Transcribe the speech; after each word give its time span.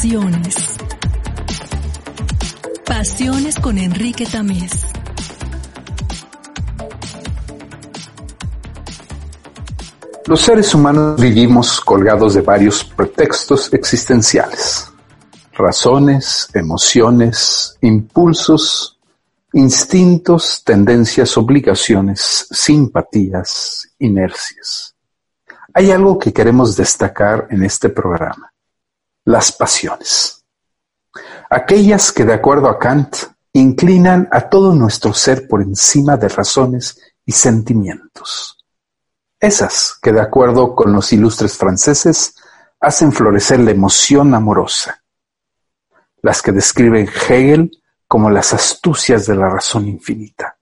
Pasiones. 0.00 0.78
Pasiones 2.86 3.56
con 3.56 3.76
Enrique 3.76 4.24
Tamés. 4.24 4.86
Los 10.24 10.40
seres 10.40 10.74
humanos 10.74 11.20
vivimos 11.20 11.82
colgados 11.82 12.32
de 12.32 12.40
varios 12.40 12.82
pretextos 12.82 13.74
existenciales. 13.74 14.90
Razones, 15.52 16.48
emociones, 16.54 17.76
impulsos, 17.82 18.98
instintos, 19.52 20.64
tendencias, 20.64 21.36
obligaciones, 21.36 22.46
simpatías, 22.50 23.86
inercias. 23.98 24.96
Hay 25.74 25.90
algo 25.90 26.18
que 26.18 26.32
queremos 26.32 26.74
destacar 26.74 27.48
en 27.50 27.64
este 27.64 27.90
programa 27.90 28.49
las 29.30 29.52
pasiones. 29.52 30.44
Aquellas 31.48 32.12
que, 32.12 32.24
de 32.24 32.34
acuerdo 32.34 32.68
a 32.68 32.78
Kant, 32.78 33.16
inclinan 33.52 34.28
a 34.30 34.48
todo 34.48 34.74
nuestro 34.74 35.12
ser 35.12 35.48
por 35.48 35.62
encima 35.62 36.16
de 36.16 36.28
razones 36.28 37.00
y 37.24 37.32
sentimientos. 37.32 38.56
Esas 39.38 39.98
que, 40.02 40.12
de 40.12 40.20
acuerdo 40.20 40.74
con 40.74 40.92
los 40.92 41.12
ilustres 41.12 41.56
franceses, 41.56 42.34
hacen 42.80 43.12
florecer 43.12 43.60
la 43.60 43.70
emoción 43.70 44.34
amorosa. 44.34 45.02
Las 46.22 46.42
que 46.42 46.52
describe 46.52 47.02
Hegel 47.02 47.70
como 48.06 48.30
las 48.30 48.52
astucias 48.52 49.26
de 49.26 49.36
la 49.36 49.48
razón 49.48 49.86
infinita. 49.86 50.56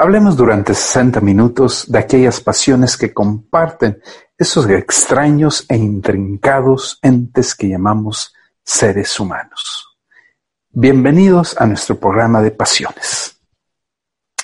Hablemos 0.00 0.36
durante 0.36 0.74
60 0.74 1.20
minutos 1.20 1.90
de 1.90 1.98
aquellas 1.98 2.40
pasiones 2.40 2.96
que 2.96 3.12
comparten 3.12 4.00
esos 4.38 4.70
extraños 4.70 5.66
e 5.68 5.76
intrincados 5.76 7.00
entes 7.02 7.52
que 7.52 7.68
llamamos 7.68 8.32
seres 8.62 9.18
humanos. 9.18 9.98
Bienvenidos 10.70 11.60
a 11.60 11.66
nuestro 11.66 11.98
programa 11.98 12.40
de 12.40 12.52
pasiones. 12.52 13.40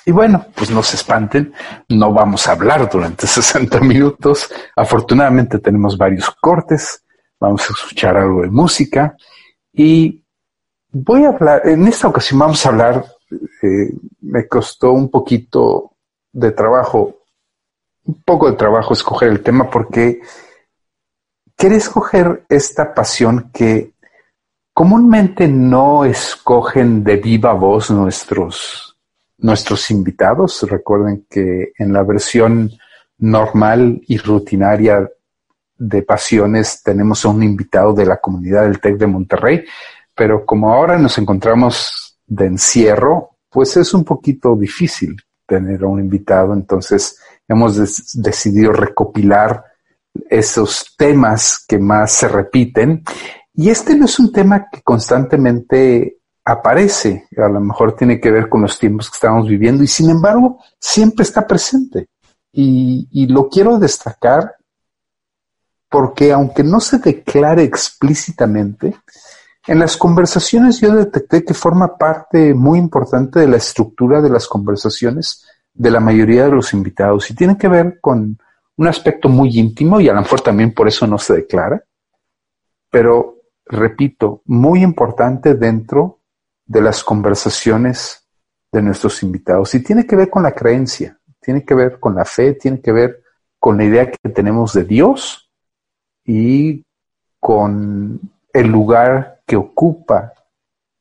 Y 0.04 0.10
bueno, 0.10 0.44
pues 0.56 0.72
no 0.72 0.82
se 0.82 0.96
espanten, 0.96 1.54
no 1.88 2.12
vamos 2.12 2.48
a 2.48 2.52
hablar 2.52 2.90
durante 2.90 3.26
60 3.28 3.78
minutos. 3.78 4.50
Afortunadamente 4.74 5.60
tenemos 5.60 5.96
varios 5.96 6.32
cortes, 6.40 7.04
vamos 7.38 7.62
a 7.70 7.74
escuchar 7.74 8.16
algo 8.16 8.42
de 8.42 8.50
música 8.50 9.14
y 9.72 10.20
voy 10.90 11.26
a 11.26 11.28
hablar, 11.28 11.62
en 11.64 11.86
esta 11.86 12.08
ocasión 12.08 12.40
vamos 12.40 12.66
a 12.66 12.70
hablar 12.70 13.04
me 14.20 14.46
costó 14.48 14.92
un 14.92 15.10
poquito 15.10 15.92
de 16.32 16.52
trabajo, 16.52 17.22
un 18.04 18.22
poco 18.22 18.50
de 18.50 18.56
trabajo 18.56 18.92
escoger 18.92 19.30
el 19.30 19.42
tema 19.42 19.70
porque 19.70 20.20
quería 21.56 21.78
escoger 21.78 22.44
esta 22.48 22.92
pasión 22.94 23.50
que 23.52 23.94
comúnmente 24.72 25.46
no 25.46 26.04
escogen 26.04 27.04
de 27.04 27.16
viva 27.16 27.52
voz 27.52 27.90
nuestros, 27.90 28.96
nuestros 29.38 29.90
invitados. 29.90 30.66
Recuerden 30.68 31.26
que 31.30 31.72
en 31.78 31.92
la 31.92 32.02
versión 32.02 32.70
normal 33.18 34.02
y 34.08 34.18
rutinaria 34.18 35.08
de 35.76 36.02
pasiones 36.02 36.82
tenemos 36.82 37.24
a 37.24 37.28
un 37.28 37.42
invitado 37.42 37.92
de 37.92 38.06
la 38.06 38.20
comunidad 38.20 38.62
del 38.62 38.80
TEC 38.80 38.96
de 38.96 39.06
Monterrey, 39.06 39.64
pero 40.14 40.44
como 40.44 40.72
ahora 40.72 40.98
nos 40.98 41.18
encontramos 41.18 42.03
de 42.26 42.46
encierro, 42.46 43.36
pues 43.50 43.76
es 43.76 43.94
un 43.94 44.04
poquito 44.04 44.56
difícil 44.56 45.16
tener 45.46 45.84
a 45.84 45.88
un 45.88 46.00
invitado, 46.00 46.54
entonces 46.54 47.18
hemos 47.46 47.76
decidido 48.14 48.72
recopilar 48.72 49.64
esos 50.30 50.94
temas 50.96 51.64
que 51.66 51.78
más 51.78 52.12
se 52.12 52.28
repiten. 52.28 53.02
Y 53.52 53.70
este 53.70 53.94
no 53.96 54.06
es 54.06 54.18
un 54.18 54.32
tema 54.32 54.68
que 54.70 54.82
constantemente 54.82 56.18
aparece, 56.44 57.28
a 57.36 57.48
lo 57.48 57.60
mejor 57.60 57.96
tiene 57.96 58.20
que 58.20 58.30
ver 58.30 58.48
con 58.48 58.62
los 58.62 58.78
tiempos 58.78 59.10
que 59.10 59.14
estamos 59.14 59.48
viviendo 59.48 59.82
y 59.82 59.86
sin 59.86 60.10
embargo 60.10 60.58
siempre 60.78 61.22
está 61.22 61.46
presente. 61.46 62.08
Y, 62.52 63.08
y 63.10 63.26
lo 63.26 63.48
quiero 63.48 63.78
destacar 63.78 64.56
porque 65.88 66.32
aunque 66.32 66.64
no 66.64 66.80
se 66.80 66.98
declare 66.98 67.62
explícitamente, 67.62 68.96
en 69.66 69.78
las 69.78 69.96
conversaciones 69.96 70.80
yo 70.80 70.94
detecté 70.94 71.44
que 71.44 71.54
forma 71.54 71.96
parte 71.96 72.52
muy 72.54 72.78
importante 72.78 73.40
de 73.40 73.48
la 73.48 73.56
estructura 73.56 74.20
de 74.20 74.30
las 74.30 74.46
conversaciones 74.46 75.46
de 75.72 75.90
la 75.90 76.00
mayoría 76.00 76.44
de 76.44 76.52
los 76.52 76.72
invitados 76.74 77.30
y 77.30 77.34
tiene 77.34 77.56
que 77.56 77.68
ver 77.68 77.98
con 78.00 78.38
un 78.76 78.86
aspecto 78.86 79.28
muy 79.28 79.58
íntimo 79.58 80.00
y 80.00 80.08
a 80.08 80.12
lo 80.12 80.20
mejor 80.20 80.40
también 80.40 80.74
por 80.74 80.88
eso 80.88 81.06
no 81.06 81.18
se 81.18 81.34
declara, 81.34 81.82
pero 82.90 83.36
repito, 83.64 84.42
muy 84.44 84.82
importante 84.82 85.54
dentro 85.54 86.20
de 86.66 86.80
las 86.82 87.02
conversaciones 87.02 88.26
de 88.70 88.82
nuestros 88.82 89.22
invitados 89.22 89.74
y 89.74 89.82
tiene 89.82 90.06
que 90.06 90.16
ver 90.16 90.28
con 90.28 90.42
la 90.42 90.52
creencia, 90.52 91.18
tiene 91.40 91.64
que 91.64 91.74
ver 91.74 91.98
con 91.98 92.14
la 92.14 92.24
fe, 92.24 92.54
tiene 92.54 92.80
que 92.80 92.92
ver 92.92 93.22
con 93.58 93.78
la 93.78 93.84
idea 93.84 94.10
que 94.10 94.28
tenemos 94.28 94.74
de 94.74 94.84
Dios 94.84 95.50
y 96.24 96.84
con 97.40 98.20
el 98.52 98.66
lugar 98.68 99.33
que 99.46 99.56
ocupa 99.56 100.32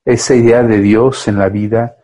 esa 0.06 0.36
idea 0.36 0.64
de 0.64 0.80
Dios 0.80 1.28
en 1.28 1.40
la 1.40 1.50
vida 1.50 1.98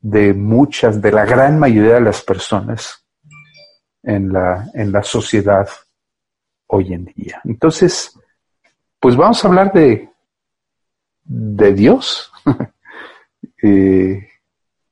de 0.00 0.32
muchas, 0.32 1.02
de 1.02 1.12
la 1.12 1.24
gran 1.24 1.58
mayoría 1.58 1.94
de 1.94 2.00
las 2.00 2.22
personas 2.22 3.04
en 4.02 4.32
la, 4.32 4.70
en 4.74 4.92
la 4.92 5.02
sociedad 5.02 5.68
hoy 6.68 6.94
en 6.94 7.04
día. 7.06 7.40
Entonces, 7.44 8.18
pues 8.98 9.16
vamos 9.16 9.44
a 9.44 9.48
hablar 9.48 9.72
de, 9.72 10.08
de 11.24 11.72
Dios. 11.72 12.32
Eh, 13.62 14.26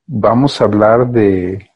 vamos 0.07 0.61
a 0.61 0.65
hablar 0.65 1.07
de, 1.07 1.71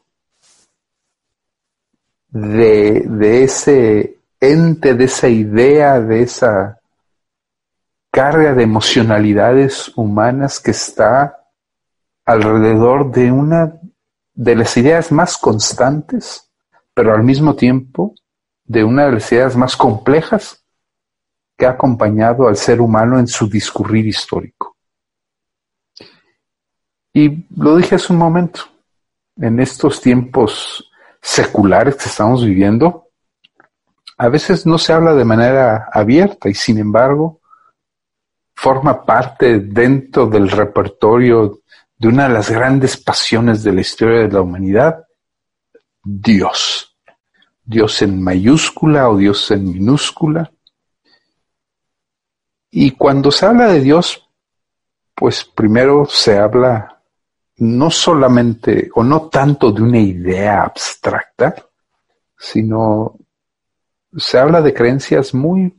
de, 2.28 3.02
de 3.06 3.44
ese 3.44 4.18
ente, 4.38 4.92
de 4.92 5.04
esa 5.04 5.26
idea, 5.26 5.98
de 6.00 6.22
esa 6.22 6.81
carga 8.12 8.52
de 8.52 8.62
emocionalidades 8.62 9.90
humanas 9.96 10.60
que 10.60 10.72
está 10.72 11.48
alrededor 12.26 13.10
de 13.10 13.32
una 13.32 13.80
de 14.34 14.54
las 14.54 14.76
ideas 14.76 15.10
más 15.10 15.38
constantes, 15.38 16.50
pero 16.92 17.14
al 17.14 17.24
mismo 17.24 17.56
tiempo 17.56 18.14
de 18.64 18.84
una 18.84 19.06
de 19.06 19.12
las 19.12 19.32
ideas 19.32 19.56
más 19.56 19.76
complejas 19.76 20.62
que 21.56 21.64
ha 21.64 21.70
acompañado 21.70 22.48
al 22.48 22.56
ser 22.56 22.82
humano 22.82 23.18
en 23.18 23.26
su 23.26 23.48
discurrir 23.48 24.06
histórico. 24.06 24.76
Y 27.14 27.46
lo 27.56 27.76
dije 27.76 27.94
hace 27.94 28.12
un 28.12 28.18
momento, 28.18 28.60
en 29.36 29.58
estos 29.58 30.02
tiempos 30.02 30.90
seculares 31.22 31.96
que 31.96 32.10
estamos 32.10 32.44
viviendo, 32.44 33.08
a 34.18 34.28
veces 34.28 34.66
no 34.66 34.76
se 34.76 34.92
habla 34.92 35.14
de 35.14 35.24
manera 35.24 35.88
abierta 35.90 36.50
y 36.50 36.54
sin 36.54 36.76
embargo 36.78 37.41
forma 38.54 39.04
parte 39.04 39.60
dentro 39.60 40.26
del 40.26 40.50
repertorio 40.50 41.60
de 41.96 42.08
una 42.08 42.28
de 42.28 42.34
las 42.34 42.50
grandes 42.50 42.96
pasiones 42.96 43.62
de 43.62 43.72
la 43.72 43.80
historia 43.80 44.20
de 44.20 44.32
la 44.32 44.40
humanidad, 44.40 45.04
Dios. 46.02 46.96
Dios 47.64 48.02
en 48.02 48.22
mayúscula 48.22 49.08
o 49.08 49.16
Dios 49.16 49.50
en 49.50 49.70
minúscula. 49.70 50.52
Y 52.70 52.92
cuando 52.92 53.30
se 53.30 53.46
habla 53.46 53.68
de 53.68 53.80
Dios, 53.80 54.28
pues 55.14 55.44
primero 55.44 56.06
se 56.06 56.38
habla 56.38 57.02
no 57.58 57.90
solamente 57.90 58.90
o 58.94 59.04
no 59.04 59.28
tanto 59.28 59.70
de 59.70 59.82
una 59.82 60.00
idea 60.00 60.64
abstracta, 60.64 61.54
sino 62.36 63.16
se 64.16 64.38
habla 64.38 64.60
de 64.60 64.74
creencias 64.74 65.32
muy 65.32 65.72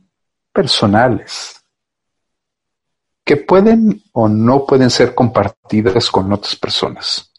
personales, 0.52 1.63
que 3.24 3.36
pueden 3.36 4.02
o 4.12 4.28
no 4.28 4.66
pueden 4.66 4.90
ser 4.90 5.14
compartidas 5.14 6.10
con 6.10 6.32
otras 6.32 6.56
personas. 6.56 7.30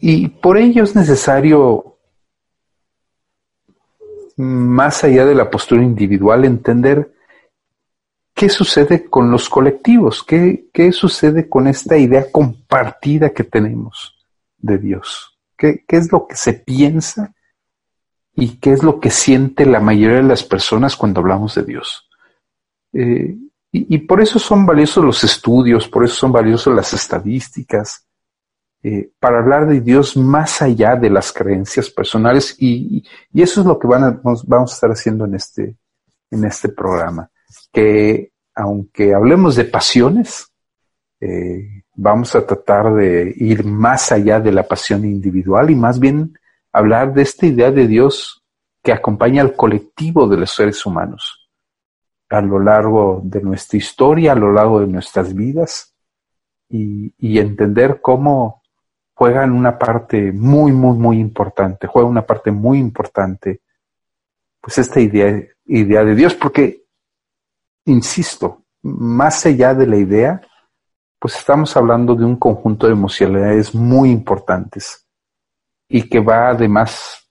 y 0.00 0.28
por 0.28 0.56
ello 0.56 0.84
es 0.84 0.94
necesario, 0.94 1.98
más 4.36 5.02
allá 5.02 5.26
de 5.26 5.34
la 5.34 5.50
postura 5.50 5.82
individual, 5.82 6.44
entender 6.44 7.12
qué 8.38 8.48
sucede 8.48 9.10
con 9.10 9.32
los 9.32 9.48
colectivos, 9.48 10.22
qué, 10.22 10.68
qué 10.72 10.92
sucede 10.92 11.48
con 11.48 11.66
esta 11.66 11.98
idea 11.98 12.30
compartida 12.30 13.30
que 13.30 13.42
tenemos 13.42 14.16
de 14.56 14.78
Dios, 14.78 15.36
qué, 15.56 15.84
qué 15.88 15.96
es 15.96 16.12
lo 16.12 16.28
que 16.28 16.36
se 16.36 16.52
piensa 16.52 17.34
y 18.32 18.58
qué 18.58 18.70
es 18.70 18.84
lo 18.84 19.00
que 19.00 19.10
siente 19.10 19.66
la 19.66 19.80
mayoría 19.80 20.18
de 20.18 20.22
las 20.22 20.44
personas 20.44 20.94
cuando 20.94 21.20
hablamos 21.20 21.56
de 21.56 21.64
Dios. 21.64 22.08
Eh, 22.92 23.36
y, 23.70 23.98
por 23.98 24.20
eso 24.22 24.38
son 24.38 24.64
valiosos 24.64 25.04
los 25.04 25.22
estudios, 25.24 25.88
por 25.88 26.04
eso 26.04 26.14
son 26.14 26.32
valiosos 26.32 26.74
las 26.74 26.94
estadísticas, 26.94 28.06
eh, 28.82 29.10
para 29.18 29.40
hablar 29.40 29.66
de 29.66 29.80
Dios 29.80 30.16
más 30.16 30.62
allá 30.62 30.96
de 30.96 31.10
las 31.10 31.32
creencias 31.32 31.90
personales 31.90 32.56
y, 32.58 33.04
eso 33.34 33.60
es 33.60 33.66
lo 33.66 33.78
que 33.78 33.86
van 33.86 34.04
a, 34.04 34.20
vamos 34.22 34.72
a 34.72 34.74
estar 34.74 34.90
haciendo 34.90 35.26
en 35.26 35.34
este, 35.34 35.76
en 36.30 36.44
este 36.44 36.70
programa. 36.70 37.30
Que 37.70 38.32
aunque 38.54 39.14
hablemos 39.14 39.56
de 39.56 39.64
pasiones, 39.64 40.50
eh, 41.20 41.82
vamos 41.94 42.34
a 42.34 42.46
tratar 42.46 42.94
de 42.94 43.34
ir 43.36 43.64
más 43.64 44.12
allá 44.12 44.40
de 44.40 44.52
la 44.52 44.62
pasión 44.62 45.04
individual 45.04 45.70
y 45.70 45.74
más 45.74 46.00
bien 46.00 46.38
hablar 46.72 47.12
de 47.12 47.22
esta 47.22 47.46
idea 47.46 47.70
de 47.70 47.86
Dios 47.86 48.42
que 48.82 48.92
acompaña 48.92 49.42
al 49.42 49.54
colectivo 49.54 50.26
de 50.26 50.38
los 50.38 50.52
seres 50.52 50.86
humanos 50.86 51.47
a 52.28 52.40
lo 52.40 52.58
largo 52.58 53.20
de 53.24 53.40
nuestra 53.40 53.78
historia, 53.78 54.32
a 54.32 54.36
lo 54.36 54.52
largo 54.52 54.80
de 54.80 54.86
nuestras 54.86 55.34
vidas 55.34 55.94
y, 56.68 57.38
entender 57.38 58.00
cómo 58.00 58.62
juegan 59.14 59.52
una 59.52 59.78
parte 59.78 60.32
muy, 60.32 60.72
muy, 60.72 60.96
muy 60.98 61.18
importante, 61.18 61.86
juega 61.86 62.08
una 62.08 62.26
parte 62.26 62.50
muy 62.50 62.78
importante, 62.78 63.62
pues 64.60 64.78
esta 64.78 65.00
idea, 65.00 65.42
idea 65.64 66.04
de 66.04 66.14
Dios, 66.14 66.34
porque, 66.34 66.84
insisto, 67.86 68.64
más 68.82 69.46
allá 69.46 69.74
de 69.74 69.86
la 69.86 69.96
idea, 69.96 70.40
pues 71.18 71.36
estamos 71.36 71.76
hablando 71.76 72.14
de 72.14 72.24
un 72.24 72.36
conjunto 72.36 72.86
de 72.86 72.92
emocionalidades 72.92 73.74
muy 73.74 74.10
importantes 74.10 75.06
y 75.88 76.08
que 76.08 76.20
va 76.20 76.50
además 76.50 77.28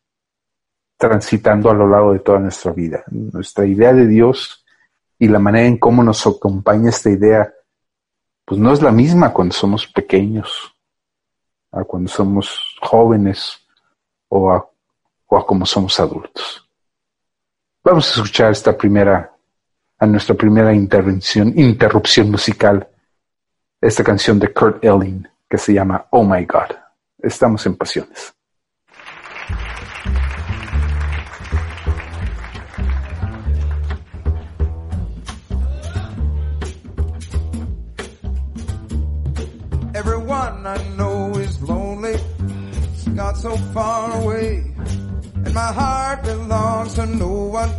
transitando 0.97 1.69
a 1.69 1.73
lo 1.73 1.88
largo 1.88 2.13
de 2.13 2.19
toda 2.19 2.39
nuestra 2.39 2.73
vida. 2.73 3.03
Nuestra 3.11 3.65
idea 3.65 3.93
de 3.93 4.07
Dios 4.07 4.65
y 5.19 5.27
la 5.27 5.39
manera 5.39 5.67
en 5.67 5.77
cómo 5.77 6.03
nos 6.03 6.25
acompaña 6.25 6.89
esta 6.89 7.09
idea, 7.09 7.53
pues 8.45 8.59
no 8.59 8.71
es 8.71 8.81
la 8.81 8.91
misma 8.91 9.33
cuando 9.33 9.53
somos 9.53 9.87
pequeños 9.87 10.73
a 11.71 11.83
cuando 11.83 12.09
somos 12.09 12.77
jóvenes 12.81 13.57
o 14.29 14.51
a, 14.51 14.65
o 15.27 15.37
a 15.37 15.45
como 15.45 15.65
somos 15.65 15.99
adultos. 15.99 16.65
Vamos 17.83 18.09
a 18.09 18.21
escuchar 18.21 18.51
esta 18.51 18.77
primera, 18.77 19.33
a 19.97 20.05
nuestra 20.05 20.35
primera 20.35 20.73
intervención, 20.73 21.53
interrupción 21.57 22.31
musical, 22.31 22.87
esta 23.81 24.03
canción 24.03 24.39
de 24.39 24.53
Kurt 24.53 24.83
Elling 24.83 25.27
que 25.49 25.57
se 25.57 25.73
llama 25.73 26.07
Oh 26.11 26.23
My 26.23 26.45
God. 26.45 26.75
Estamos 27.19 27.65
en 27.65 27.75
pasiones. 27.75 28.37
So 43.38 43.56
far 43.72 44.19
away. 44.19 44.63
And 45.45 45.54
my 45.54 45.72
heart 45.72 46.24
belongs 46.24 46.95
to 46.95 47.06
no 47.06 47.28
one. 47.28 47.69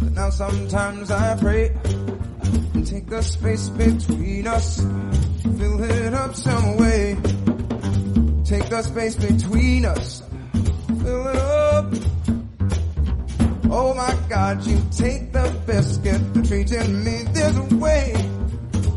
But 0.00 0.12
now 0.12 0.30
sometimes 0.30 1.10
I 1.10 1.36
pray. 1.40 1.74
and 2.72 2.86
Take 2.86 3.08
the 3.08 3.20
space 3.20 3.68
between 3.70 4.46
us. 4.46 4.78
Fill 4.78 5.82
it 5.82 6.14
up 6.14 6.36
some 6.36 6.76
way. 6.76 7.16
Take 8.44 8.68
the 8.68 8.82
space 8.82 9.16
between 9.16 9.86
us. 9.86 10.22
Fill 11.02 11.26
it 11.26 11.36
up. 11.36 11.92
Oh 13.68 13.92
my 13.92 14.16
God, 14.28 14.64
you 14.64 14.80
take 14.92 15.32
the 15.32 15.52
biscuit, 15.66 16.22
treating 16.46 17.02
me 17.02 17.24
this 17.32 17.58
way. 17.72 18.14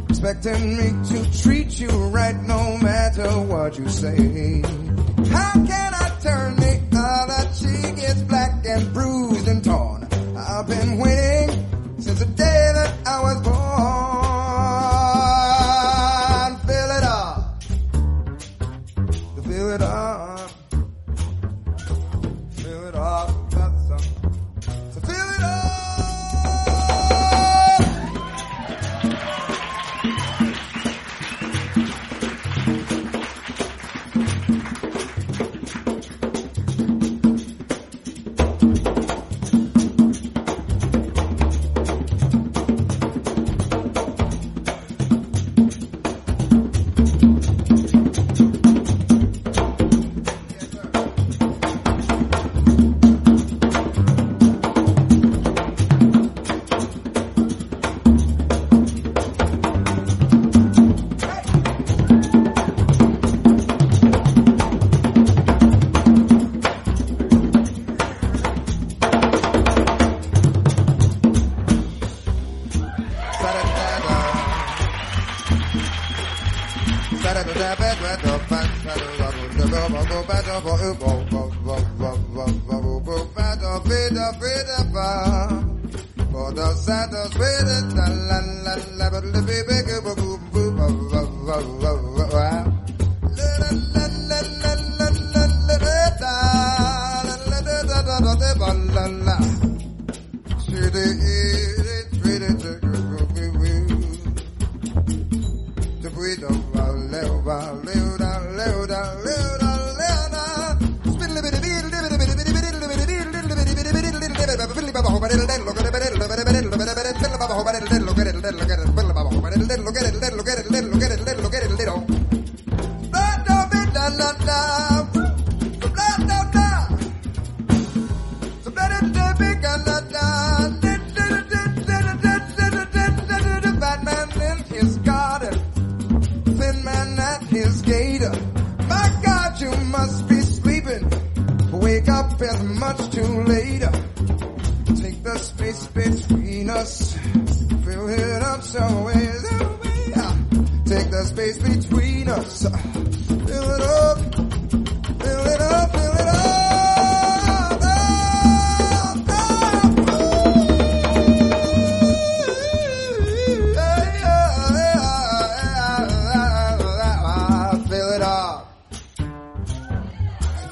Expecting 0.07 0.77
me 0.77 0.93
to 1.09 1.41
treat 1.41 1.79
you 1.79 1.89
right 2.09 2.35
no 2.43 2.77
matter 2.77 3.27
what 3.41 3.79
you 3.79 3.89
say. 3.89 4.88
How 5.31 5.53
can 5.53 5.93
I 5.93 6.09
turn 6.21 6.55
the 6.55 6.73
other 6.97 7.43
cheek? 7.59 8.03
It's 8.09 8.21
black 8.23 8.65
and 8.65 8.93
bruised 8.93 9.47
and 9.47 9.63
torn. 9.63 10.07
I've 10.37 10.67
been 10.67 10.97
waiting 10.97 11.49
since 11.99 12.19
the 12.19 12.25
day 12.25 12.71
that 12.75 13.07
I 13.07 13.21
was 13.21 13.41
born. 13.41 13.68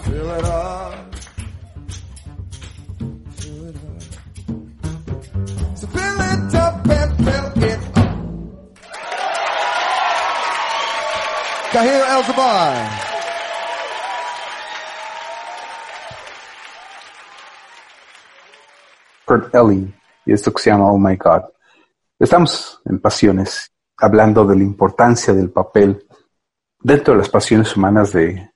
Fill 0.08 0.32
it 0.32 0.46
up. 0.46 1.16
Fill 3.36 3.68
it 3.68 3.76
up. 3.76 4.02
So 5.78 5.88
fill 5.88 6.22
it 6.32 6.56
up 6.56 6.88
and 6.88 7.12
fill 7.26 7.64
it 7.64 7.82
up. 7.98 8.08
El 11.76 12.24
Zabar. 12.24 12.90
Kurt 19.26 19.54
Ellie 19.54 19.94
y 20.26 20.32
esto 20.32 20.54
que 20.54 20.64
se 20.64 20.70
llama 20.70 20.90
Oh 20.90 20.98
My 20.98 21.18
God. 21.18 21.44
Estamos 22.18 22.82
en 22.86 23.00
Pasiones, 23.00 23.74
hablando 23.98 24.46
de 24.46 24.56
la 24.56 24.64
importancia 24.64 25.34
del 25.34 25.52
papel 25.52 26.08
dentro 26.80 27.14
de 27.14 27.20
las 27.20 27.30
pasiones 27.30 27.76
humanas 27.76 28.14
de 28.14 28.52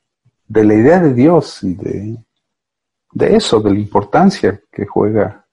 de 0.51 0.65
la 0.65 0.73
idea 0.73 0.99
de 0.99 1.13
Dios 1.13 1.63
y 1.63 1.75
de, 1.75 2.17
de 3.13 3.35
eso, 3.37 3.61
de 3.61 3.71
la 3.71 3.79
importancia 3.79 4.61
que 4.69 4.85
juega 4.85 5.45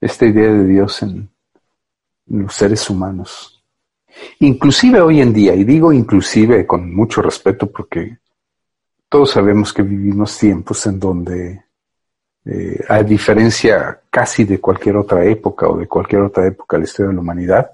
esta 0.00 0.24
idea 0.24 0.50
de 0.50 0.64
Dios 0.64 1.02
en, 1.02 1.28
los 2.26 2.54
seres 2.54 2.88
humanos. 2.88 3.62
Inclusive 4.38 5.00
hoy 5.00 5.20
en 5.20 5.32
día, 5.32 5.54
y 5.54 5.64
digo 5.64 5.92
inclusive 5.92 6.64
con 6.64 6.94
mucho 6.94 7.20
respeto 7.20 7.70
porque 7.70 8.18
todos 9.08 9.32
sabemos 9.32 9.72
que 9.72 9.82
vivimos 9.82 10.38
tiempos 10.38 10.86
en 10.86 11.00
donde, 11.00 11.64
eh, 12.44 12.84
a 12.88 13.02
diferencia 13.02 14.00
casi 14.08 14.44
de 14.44 14.60
cualquier 14.60 14.96
otra 14.96 15.24
época 15.24 15.68
o 15.68 15.76
de 15.76 15.88
cualquier 15.88 16.22
otra 16.22 16.46
época 16.46 16.76
de 16.76 16.82
la 16.82 16.84
historia 16.84 17.08
de 17.08 17.14
la 17.14 17.20
humanidad, 17.20 17.70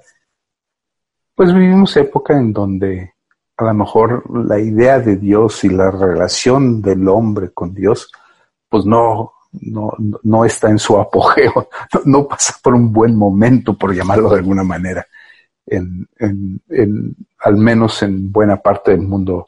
pues 1.34 1.52
vivimos 1.54 1.96
época 1.98 2.36
en 2.36 2.52
donde 2.52 3.15
a 3.56 3.64
lo 3.64 3.74
mejor 3.74 4.22
la 4.46 4.58
idea 4.58 4.98
de 5.00 5.16
Dios 5.16 5.64
y 5.64 5.70
la 5.70 5.90
relación 5.90 6.82
del 6.82 7.08
hombre 7.08 7.52
con 7.52 7.72
Dios, 7.72 8.10
pues 8.68 8.84
no, 8.84 9.32
no, 9.52 9.92
no 10.22 10.44
está 10.44 10.68
en 10.68 10.78
su 10.78 10.98
apogeo, 10.98 11.68
no, 12.04 12.28
pasa 12.28 12.54
por 12.62 12.74
un 12.74 12.92
buen 12.92 13.16
momento, 13.16 13.74
por 13.74 13.94
llamarlo 13.94 14.30
de 14.30 14.38
alguna 14.38 14.62
manera, 14.62 15.06
al 17.38 17.56
menos 17.56 18.02
en 18.02 18.30
buena 18.30 18.56
parte 18.56 18.92
del 18.92 19.02
mundo 19.02 19.46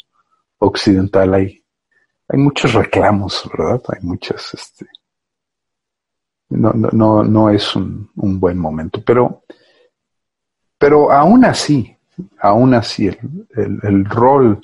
occidental 0.59 1.35
hay, 1.35 1.63
hay 2.29 2.39
muchos 2.39 2.73
reclamos, 2.75 3.49
¿verdad? 3.57 3.81
Hay 3.89 4.03
muchas, 4.03 4.55
este, 4.55 4.87
no, 6.51 6.73
no, 6.73 6.89
no, 6.93 7.23
no 7.23 7.51
es 7.51 7.77
un, 7.77 8.11
un 8.17 8.41
buen 8.41 8.59
momento, 8.59 9.03
pero, 9.05 9.45
pero 10.79 11.13
aún 11.13 11.45
así, 11.45 11.98
aún 12.41 12.75
así 12.75 13.09
el, 13.09 13.81
el, 13.83 14.05
rol 14.05 14.61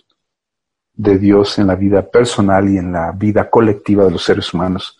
de 0.92 1.18
Dios 1.18 1.58
en 1.58 1.66
la 1.66 1.74
vida 1.74 2.08
personal 2.08 2.68
y 2.68 2.78
en 2.78 2.92
la 2.92 3.12
vida 3.12 3.50
colectiva 3.50 4.04
de 4.04 4.12
los 4.12 4.24
seres 4.24 4.52
humanos, 4.54 4.98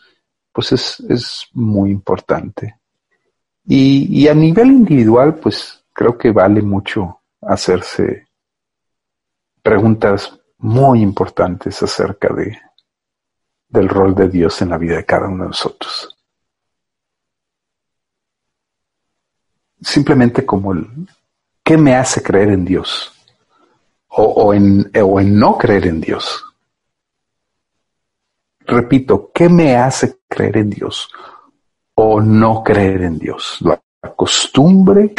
pues 0.53 0.73
es, 0.73 1.01
es 1.09 1.47
muy 1.53 1.91
importante. 1.91 2.79
Y, 3.67 4.23
y, 4.23 4.29
a 4.29 4.35
nivel 4.35 4.69
individual, 4.69 5.37
pues 5.37 5.85
creo 5.93 6.19
que 6.19 6.31
vale 6.31 6.61
mucho 6.61 7.21
hacerse 7.41 8.29
preguntas 9.63 10.39
muy 10.59 11.01
importantes 11.01 11.83
acerca 11.83 12.33
de, 12.35 12.59
del 13.69 13.89
rol 13.89 14.15
de 14.15 14.29
Dios 14.29 14.61
en 14.63 14.71
la 14.71 14.79
vida 14.79 14.97
de 14.97 15.05
cada 15.05 15.29
uno 15.29 15.45
de 15.45 15.49
nosotros. 15.49 16.17
Simplemente 19.81 20.47
como 20.47 20.73
el, 20.73 20.87
¿qué 21.65 21.79
me 21.79 21.97
hace 21.97 22.23
creer 22.23 22.51
en 22.51 22.65
Dios? 22.65 23.11
O, 24.09 24.55
en, 24.55 24.93
o 25.03 25.19
en 25.19 25.37
no 25.37 25.59
creer 25.59 25.89
en 25.89 26.01
Dios. 26.01 26.45
Repito, 28.61 29.33
¿qué 29.35 29.49
me 29.49 29.77
hace 29.77 30.19
creer 30.29 30.59
en 30.59 30.71
Dios 30.71 31.11
o 31.95 32.21
no 32.21 32.63
creer 32.63 33.03
en 33.03 33.19
Dios? 33.19 33.59
La 33.61 33.83
costumbre, 34.15 35.15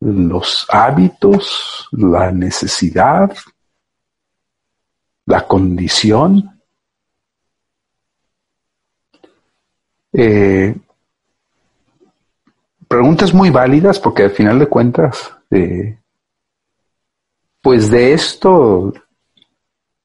los 0.00 0.66
hábitos, 0.70 1.88
la 1.92 2.32
necesidad, 2.32 3.36
la 5.26 5.46
condición. 5.46 6.60
Eh, 10.12 10.74
preguntas 12.88 13.34
muy 13.34 13.50
válidas 13.50 14.00
porque 14.00 14.24
al 14.24 14.30
final 14.30 14.58
de 14.58 14.66
cuentas 14.66 15.39
pues 17.62 17.90
de 17.90 18.12
esto 18.12 18.92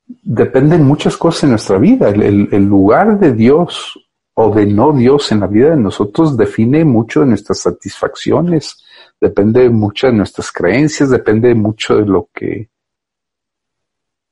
dependen 0.06 0.84
muchas 0.84 1.18
cosas 1.18 1.44
en 1.44 1.50
nuestra 1.52 1.78
vida. 1.78 2.10
El, 2.10 2.66
lugar 2.66 3.20
de 3.20 3.34
Dios 3.34 4.00
o 4.34 4.54
de 4.54 4.66
no 4.66 4.92
Dios 4.92 5.32
en 5.32 5.40
la 5.40 5.48
vida 5.48 5.72
de 5.72 5.78
nosotros 5.78 6.36
define 6.36 6.84
mucho 6.84 7.22
de 7.22 7.28
nuestras 7.28 7.60
satisfacciones, 7.60 8.84
depende 9.20 9.70
mucho 9.70 10.08
de 10.08 10.14
nuestras 10.14 10.52
creencias, 10.52 11.10
depende 11.10 11.56
mucho 11.56 11.98
de 11.98 12.06
lo 12.06 12.30
que 12.34 12.70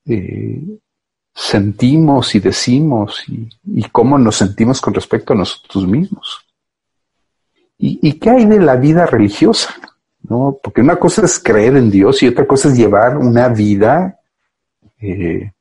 eh, 0.05 0.62
sentimos 1.34 2.36
y 2.36 2.39
decimos 2.39 3.24
y, 3.27 3.48
y, 3.65 3.84
cómo 3.84 4.17
nos 4.17 4.36
sentimos 4.36 4.82
con 4.82 4.93
respecto 4.93 5.34
a 5.34 5.38
nosotros 5.38 5.88
mismos. 5.88 6.46
¿Y, 7.77 8.00
¿Y 8.01 8.20
qué 8.20 8.29
hay 8.29 8.46
de 8.46 8.60
la 8.60 8.75
vida 8.75 9.05
religiosa? 9.05 9.74
¿No? 10.24 10.58
Porque 10.62 10.82
una 10.82 10.96
cosa 10.96 11.25
es 11.25 11.39
creer 11.39 11.75
en 11.77 11.89
Dios 11.89 12.22
y 12.24 12.27
otra 12.27 12.48
cosa 12.48 12.70
es 12.70 12.77
llevar 12.77 13.18
una 13.18 13.50
vida 13.50 14.20
eh, 15.00 15.51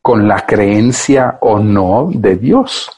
con 0.00 0.26
la 0.26 0.44
creencia 0.44 1.38
o 1.40 1.58
no 1.58 2.10
de 2.12 2.36
Dios. 2.36 2.90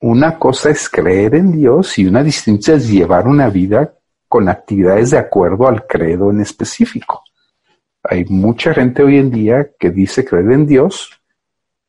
Una 0.00 0.38
cosa 0.38 0.70
es 0.70 0.88
creer 0.88 1.34
en 1.34 1.52
Dios 1.52 1.98
y 1.98 2.06
una 2.06 2.22
distinta 2.22 2.74
es 2.74 2.88
llevar 2.88 3.26
una 3.26 3.48
vida 3.48 3.94
con 4.28 4.48
actividades 4.48 5.10
de 5.10 5.18
acuerdo 5.18 5.66
al 5.66 5.86
credo 5.86 6.30
en 6.30 6.40
específico. 6.40 7.22
Hay 8.02 8.24
mucha 8.26 8.74
gente 8.74 9.02
hoy 9.02 9.18
en 9.18 9.30
día 9.30 9.70
que 9.78 9.90
dice 9.90 10.24
creer 10.24 10.52
en 10.52 10.66
Dios 10.66 11.10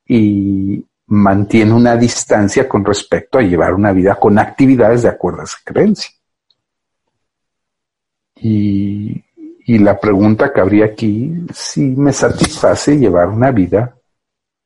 y 0.05 0.83
mantiene 1.07 1.73
una 1.73 1.95
distancia 1.95 2.67
con 2.67 2.83
respecto 2.83 3.37
a 3.37 3.41
llevar 3.41 3.73
una 3.73 3.91
vida 3.91 4.15
con 4.15 4.39
actividades 4.39 5.03
de 5.03 5.09
acuerdo 5.09 5.41
a 5.41 5.45
esa 5.45 5.57
creencia. 5.63 6.11
Y, 8.49 9.23
la 9.79 9.99
pregunta 9.99 10.53
que 10.53 10.61
habría 10.61 10.85
aquí, 10.85 11.29
si 11.53 11.81
me 11.81 12.13
satisface 12.13 12.97
llevar 12.97 13.27
una 13.27 13.51
vida 13.51 13.97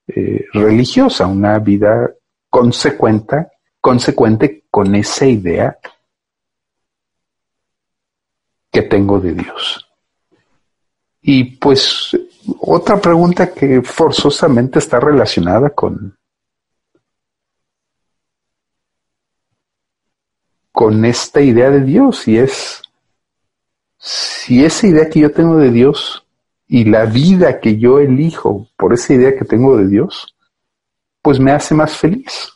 eh, 0.07 0.45
religiosa, 0.53 1.25
una 1.25 1.57
vida 1.57 2.11
consecuente, 2.49 3.47
consecuente 3.79 4.65
con 4.69 4.93
esa 4.93 5.25
idea 5.25 5.77
que 8.71 8.83
tengo 8.83 9.19
de 9.19 9.33
Dios. 9.33 9.89
Y 11.23 11.55
pues 11.55 12.15
otra 12.59 13.01
pregunta 13.01 13.51
que 13.51 13.81
forzosamente 13.81 14.77
está 14.77 14.99
relacionada 14.99 15.71
con, 15.71 16.15
con 20.71 21.03
esta 21.05 21.41
idea 21.41 21.71
de 21.71 21.81
Dios 21.81 22.27
y 22.27 22.37
es 22.37 22.83
si 24.01 24.65
esa 24.65 24.87
idea 24.87 25.09
que 25.09 25.19
yo 25.19 25.31
tengo 25.31 25.57
de 25.57 25.69
Dios 25.69 26.25
y 26.67 26.85
la 26.85 27.05
vida 27.05 27.59
que 27.59 27.77
yo 27.77 27.99
elijo 27.99 28.67
por 28.75 28.93
esa 28.93 29.13
idea 29.13 29.35
que 29.35 29.45
tengo 29.45 29.77
de 29.77 29.87
Dios, 29.87 30.35
pues 31.21 31.39
me 31.39 31.51
hace 31.51 31.75
más 31.75 31.95
feliz 31.95 32.51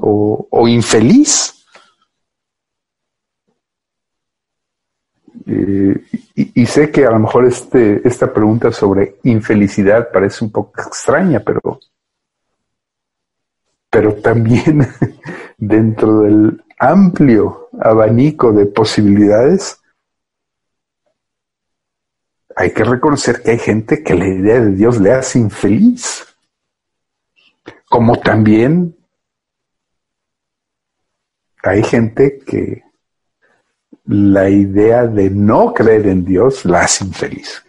o, 0.00 0.66
infeliz. 0.66 1.54
Eh, 5.46 6.02
y, 6.34 6.66
sé 6.66 6.90
que 6.90 7.06
a 7.06 7.10
lo 7.10 7.20
mejor 7.20 7.46
este, 7.46 8.06
esta 8.06 8.32
pregunta 8.32 8.72
sobre 8.72 9.16
infelicidad 9.22 10.10
parece 10.12 10.44
un 10.44 10.50
poco 10.50 10.82
extraña, 10.82 11.40
pero, 11.40 11.78
pero 13.88 14.14
también 14.16 14.88
dentro 15.56 16.20
del 16.20 16.64
amplio 16.78 17.68
abanico 17.80 18.52
de 18.52 18.66
posibilidades, 18.66 19.77
hay 22.60 22.72
que 22.72 22.82
reconocer 22.82 23.40
que 23.40 23.52
hay 23.52 23.58
gente 23.60 24.02
que 24.02 24.16
la 24.16 24.26
idea 24.26 24.60
de 24.60 24.72
Dios 24.72 25.00
le 25.00 25.12
hace 25.12 25.38
infeliz. 25.38 26.26
Como 27.88 28.18
también 28.18 28.96
hay 31.62 31.84
gente 31.84 32.40
que 32.44 32.82
la 34.06 34.50
idea 34.50 35.06
de 35.06 35.30
no 35.30 35.72
creer 35.72 36.08
en 36.08 36.24
Dios 36.24 36.64
la 36.64 36.80
hace 36.80 37.04
infeliz. 37.04 37.62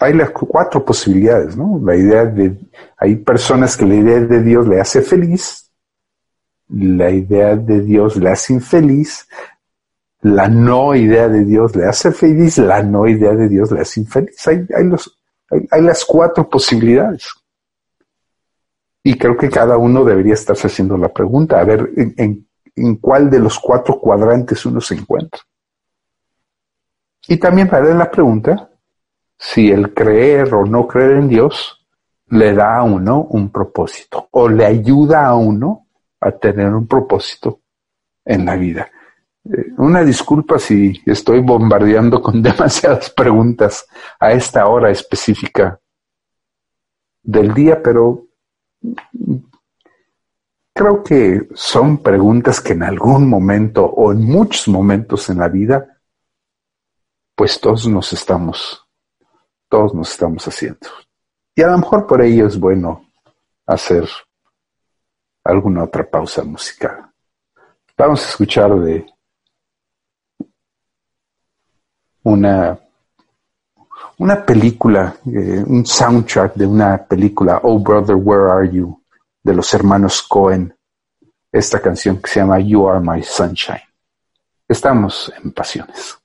Hay 0.00 0.14
las 0.14 0.30
cuatro 0.30 0.82
posibilidades, 0.82 1.54
¿no? 1.54 1.78
La 1.84 1.94
idea 1.94 2.24
de, 2.24 2.56
hay 2.96 3.16
personas 3.16 3.76
que 3.76 3.84
la 3.84 3.96
idea 3.96 4.20
de 4.20 4.42
Dios 4.42 4.66
le 4.66 4.80
hace 4.80 5.02
feliz, 5.02 5.70
la 6.70 7.10
idea 7.10 7.54
de 7.54 7.82
Dios 7.82 8.16
le 8.16 8.30
hace 8.30 8.54
infeliz, 8.54 9.28
la 10.22 10.48
no 10.48 10.94
idea 10.94 11.28
de 11.28 11.44
Dios 11.44 11.74
le 11.74 11.86
hace 11.86 12.12
feliz, 12.12 12.58
la 12.58 12.82
no 12.82 13.08
idea 13.08 13.34
de 13.34 13.48
Dios 13.48 13.72
le 13.72 13.80
hace 13.80 14.00
infeliz. 14.00 14.46
Hay, 14.46 14.84
los, 14.84 15.18
hay, 15.50 15.82
las 15.82 16.04
cuatro 16.04 16.48
posibilidades. 16.48 17.28
Y 19.02 19.18
creo 19.18 19.36
que 19.36 19.50
cada 19.50 19.76
uno 19.76 20.04
debería 20.04 20.34
estarse 20.34 20.68
haciendo 20.68 20.96
la 20.96 21.08
pregunta, 21.08 21.58
a 21.58 21.64
ver 21.64 21.90
en, 21.96 22.46
en, 22.76 22.96
cuál 22.96 23.28
de 23.30 23.40
los 23.40 23.58
cuatro 23.58 23.98
cuadrantes 23.98 24.64
uno 24.64 24.80
se 24.80 24.94
encuentra. 24.94 25.40
Y 27.26 27.36
también 27.38 27.68
vale 27.68 27.92
la 27.92 28.08
pregunta 28.08 28.70
si 29.36 29.72
el 29.72 29.92
creer 29.92 30.54
o 30.54 30.64
no 30.64 30.86
creer 30.86 31.16
en 31.16 31.28
Dios 31.28 31.84
le 32.28 32.54
da 32.54 32.76
a 32.76 32.84
uno 32.84 33.22
un 33.22 33.50
propósito 33.50 34.28
o 34.30 34.48
le 34.48 34.64
ayuda 34.66 35.26
a 35.26 35.34
uno 35.34 35.88
a 36.20 36.30
tener 36.30 36.68
un 36.68 36.86
propósito 36.86 37.60
en 38.24 38.44
la 38.44 38.54
vida. 38.54 38.88
Eh, 39.44 39.72
una 39.78 40.04
disculpa 40.04 40.58
si 40.58 41.02
estoy 41.04 41.40
bombardeando 41.40 42.22
con 42.22 42.42
demasiadas 42.42 43.10
preguntas 43.10 43.86
a 44.20 44.32
esta 44.32 44.66
hora 44.66 44.90
específica 44.90 45.80
del 47.22 47.52
día, 47.54 47.82
pero 47.82 48.26
creo 50.72 51.02
que 51.02 51.48
son 51.54 51.98
preguntas 52.02 52.60
que 52.60 52.72
en 52.72 52.82
algún 52.82 53.28
momento 53.28 53.84
o 53.84 54.12
en 54.12 54.24
muchos 54.24 54.68
momentos 54.68 55.28
en 55.30 55.38
la 55.38 55.48
vida, 55.48 56.00
pues 57.34 57.60
todos 57.60 57.86
nos 57.88 58.12
estamos, 58.12 58.86
todos 59.68 59.94
nos 59.94 60.10
estamos 60.10 60.46
haciendo. 60.46 60.88
Y 61.54 61.62
a 61.62 61.68
lo 61.68 61.78
mejor 61.78 62.06
por 62.06 62.22
ello 62.22 62.46
es 62.46 62.58
bueno 62.58 63.06
hacer 63.66 64.08
alguna 65.44 65.84
otra 65.84 66.08
pausa 66.08 66.42
musical. 66.44 67.10
Vamos 67.96 68.24
a 68.24 68.28
escuchar 68.30 68.74
de 68.76 69.11
una, 72.24 72.78
una 74.18 74.44
película, 74.44 75.16
eh, 75.26 75.64
un 75.66 75.84
soundtrack 75.84 76.54
de 76.54 76.66
una 76.66 76.98
película, 76.98 77.60
Oh 77.62 77.78
Brother, 77.78 78.16
Where 78.16 78.50
Are 78.50 78.70
You? 78.70 79.02
de 79.42 79.54
los 79.54 79.72
hermanos 79.74 80.22
Cohen, 80.22 80.74
esta 81.50 81.80
canción 81.80 82.20
que 82.20 82.30
se 82.30 82.40
llama 82.40 82.60
You 82.60 82.88
Are 82.88 83.00
My 83.00 83.22
Sunshine. 83.22 83.82
Estamos 84.68 85.32
en 85.42 85.52
pasiones. 85.52 86.21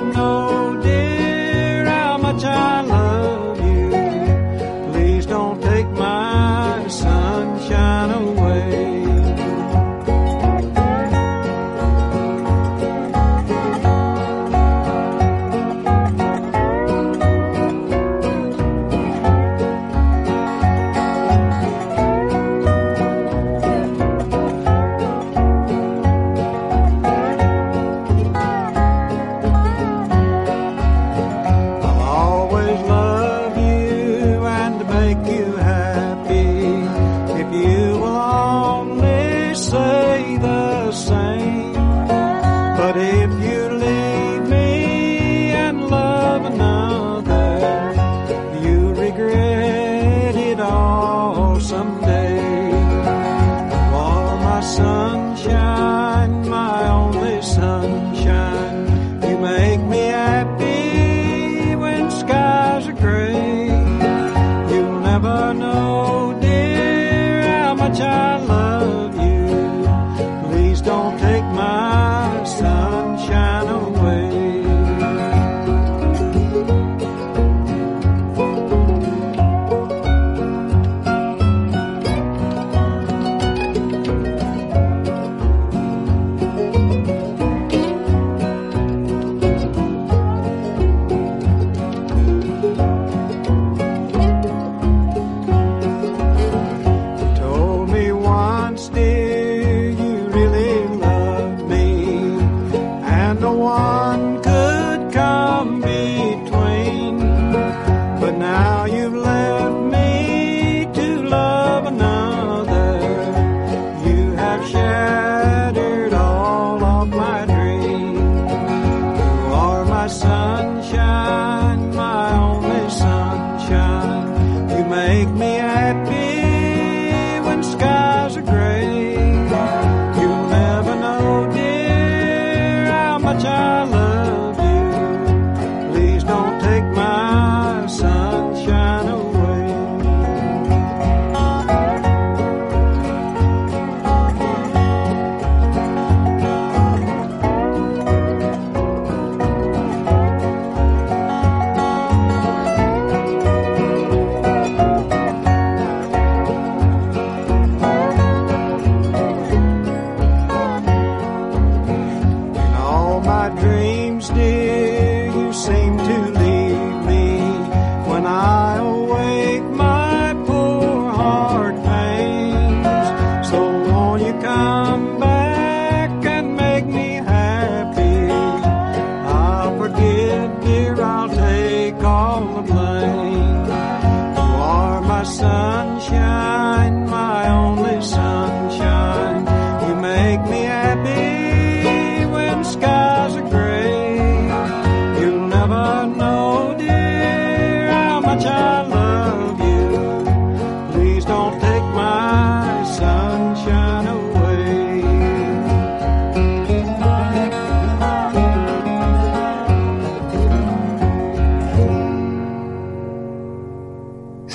don't. 0.00 0.29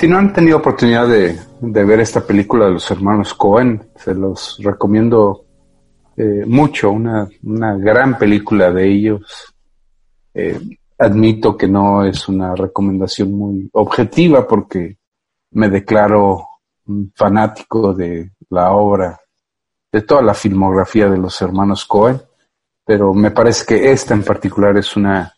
Si 0.05 0.11
no 0.11 0.19
han 0.19 0.31
tenido 0.31 0.57
oportunidad 0.57 1.07
de, 1.07 1.35
ver 1.61 1.99
esta 1.99 2.21
película 2.21 2.67
de 2.67 2.73
los 2.73 2.91
hermanos 2.91 3.33
Cohen, 3.33 3.89
se 3.95 4.13
los 4.13 4.59
recomiendo 4.59 5.45
eh, 6.15 6.43
mucho, 6.45 6.91
una, 6.91 7.27
gran 7.79 8.15
película 8.15 8.69
de 8.71 8.87
ellos. 8.87 9.51
Eh, 10.31 10.59
admito 10.99 11.57
que 11.57 11.67
no 11.67 12.05
es 12.05 12.29
una 12.29 12.53
recomendación 12.53 13.33
muy 13.33 13.67
objetiva 13.73 14.47
porque 14.47 14.95
me 15.53 15.69
declaro 15.69 16.49
fanático 17.15 17.91
de 17.91 18.29
la 18.51 18.73
obra, 18.73 19.19
de 19.91 20.03
toda 20.03 20.21
la 20.21 20.35
filmografía 20.35 21.09
de 21.09 21.17
los 21.17 21.41
hermanos 21.41 21.83
Cohen, 21.83 22.21
pero 22.85 23.11
me 23.11 23.31
parece 23.31 23.65
que 23.65 23.91
esta 23.91 24.13
en 24.13 24.23
particular 24.23 24.77
es 24.77 24.95
una 24.95 25.33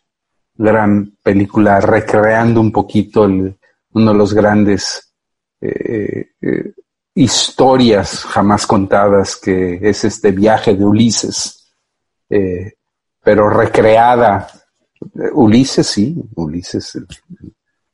gran 0.54 1.16
película 1.22 1.80
recreando 1.80 2.60
un 2.60 2.70
poquito 2.70 3.24
el, 3.24 3.57
uno 3.92 4.12
de 4.12 4.18
los 4.18 4.34
grandes 4.34 5.12
eh, 5.60 6.30
eh, 6.40 6.72
historias 7.14 8.24
jamás 8.24 8.66
contadas, 8.66 9.36
que 9.36 9.78
es 9.82 10.04
este 10.04 10.30
viaje 10.30 10.74
de 10.74 10.84
Ulises, 10.84 11.72
eh, 12.30 12.74
pero 13.22 13.48
recreada. 13.48 14.48
Ulises, 15.32 15.86
sí, 15.86 16.16
Ulises, 16.36 16.98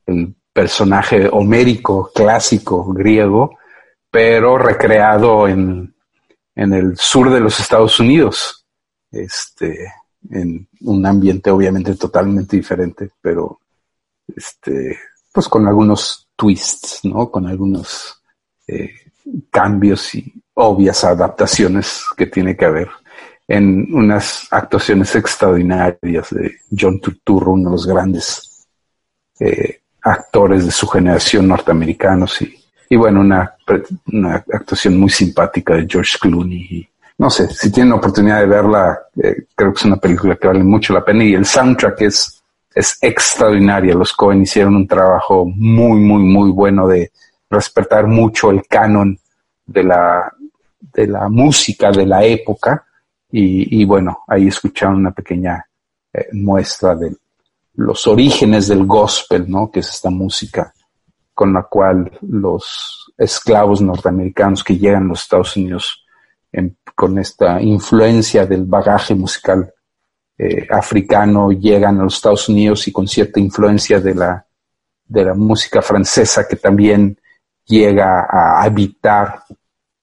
el, 0.07 0.35
personaje 0.53 1.29
homérico, 1.33 2.13
clásico, 2.15 2.85
griego, 2.93 3.59
pero 4.09 4.57
recreado 4.57 5.49
en, 5.49 5.93
en 6.55 6.73
el 6.73 6.97
sur 6.97 7.29
de 7.31 7.41
los 7.41 7.59
Estados 7.59 7.99
Unidos, 7.99 8.65
este, 9.11 9.93
en 10.31 10.69
un 10.83 11.05
ambiente 11.07 11.51
obviamente 11.51 11.97
totalmente 11.97 12.57
diferente, 12.57 13.11
pero 13.21 13.59
este, 14.29 14.97
pues 15.35 15.49
con 15.49 15.67
algunos 15.67 16.29
twists, 16.37 17.01
¿no? 17.03 17.29
Con 17.29 17.49
algunos 17.49 18.23
eh, 18.69 18.93
cambios 19.51 20.15
y 20.15 20.33
obvias 20.55 21.03
adaptaciones 21.03 22.05
que 22.17 22.27
tiene 22.27 22.57
que 22.57 22.65
haber 22.65 22.89
en 23.49 23.93
unas 23.93 24.47
actuaciones 24.53 25.13
extraordinarias 25.17 26.31
de 26.31 26.53
John 26.71 27.01
Turturro, 27.01 27.53
uno 27.53 27.71
de 27.71 27.73
los 27.73 27.85
grandes 27.85 28.65
eh, 29.41 29.81
actores 30.03 30.67
de 30.67 30.71
su 30.71 30.87
generación 30.87 31.49
norteamericanos 31.49 32.41
y, 32.41 32.55
y 32.89 32.95
bueno, 32.95 33.21
una, 33.21 33.57
una, 34.13 34.37
actuación 34.37 34.97
muy 35.01 35.11
simpática 35.11 35.75
de 35.75 35.87
George 35.91 36.17
Clooney. 36.21 36.89
No 37.19 37.29
sé, 37.29 37.49
si 37.49 37.73
tienen 37.73 37.93
oportunidad 37.93 38.39
de 38.39 38.47
verla, 38.47 39.01
eh, 39.21 39.47
creo 39.53 39.73
que 39.73 39.79
es 39.79 39.85
una 39.85 39.97
película 39.97 40.37
que 40.37 40.47
vale 40.47 40.63
mucho 40.63 40.95
la 40.95 41.05
pena 41.05 41.25
y 41.25 41.35
el 41.35 41.45
soundtrack 41.45 42.03
es 42.03 42.44
es 42.75 42.99
extraordinaria. 43.01 43.95
Los 43.95 44.13
Cohen 44.13 44.43
hicieron 44.43 44.77
un 44.77 44.89
trabajo 44.89 45.45
muy, 45.47 46.01
muy, 46.01 46.23
muy 46.23 46.51
bueno 46.51 46.89
de 46.89 47.13
respetar 47.49 48.07
mucho 48.07 48.51
el 48.51 48.67
canon 48.67 49.19
de 49.65 49.85
la, 49.85 50.33
de 50.81 51.07
la 51.07 51.29
música 51.29 51.91
de 51.91 52.07
la 52.07 52.25
época. 52.25 52.85
Y, 53.37 53.85
bueno, 53.85 54.21
ahí 54.29 54.47
escucharon 54.47 54.99
una 54.99 55.11
pequeña 55.11 55.65
eh, 56.13 56.29
muestra 56.33 56.95
de 56.95 57.17
los 57.75 58.07
orígenes 58.07 58.69
del 58.69 58.87
gospel, 58.87 59.51
¿no? 59.51 59.73
Que 59.73 59.81
es 59.81 59.89
esta 59.91 60.09
música 60.09 60.73
con 61.35 61.53
la 61.53 61.65
cual 61.65 62.17
los 62.23 63.13
esclavos 63.19 63.81
norteamericanos 63.81 64.63
que 64.63 64.79
llegan 64.79 65.05
a 65.05 65.09
los 65.09 65.23
Estados 65.23 65.57
Unidos 65.57 66.05
con 66.95 67.19
esta 67.19 67.61
influencia 67.61 68.47
del 68.47 68.65
bagaje 68.65 69.17
musical 69.17 69.74
eh, 70.37 70.67
africano 70.71 71.53
llegan 71.53 72.01
a 72.01 72.05
los 72.05 72.17
Estados 72.17 72.49
Unidos 72.49 72.89
y 72.89 72.93
con 72.93 73.07
cierta 73.07 73.39
influencia 73.39 74.01
de 74.01 74.15
la, 74.15 74.47
de 75.05 75.25
la 75.25 75.35
música 75.35 75.81
francesa 75.81 76.47
que 76.49 76.57
también 76.57 77.19
llega 77.67 78.27
a 78.29 78.63
habitar 78.63 79.45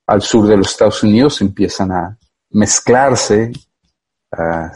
al 0.07 0.21
sur 0.21 0.47
de 0.47 0.57
los 0.57 0.71
Estados 0.71 1.03
Unidos, 1.03 1.41
empiezan 1.41 1.91
a 1.91 2.17
mezclarse, 2.51 3.51
a, 4.31 4.71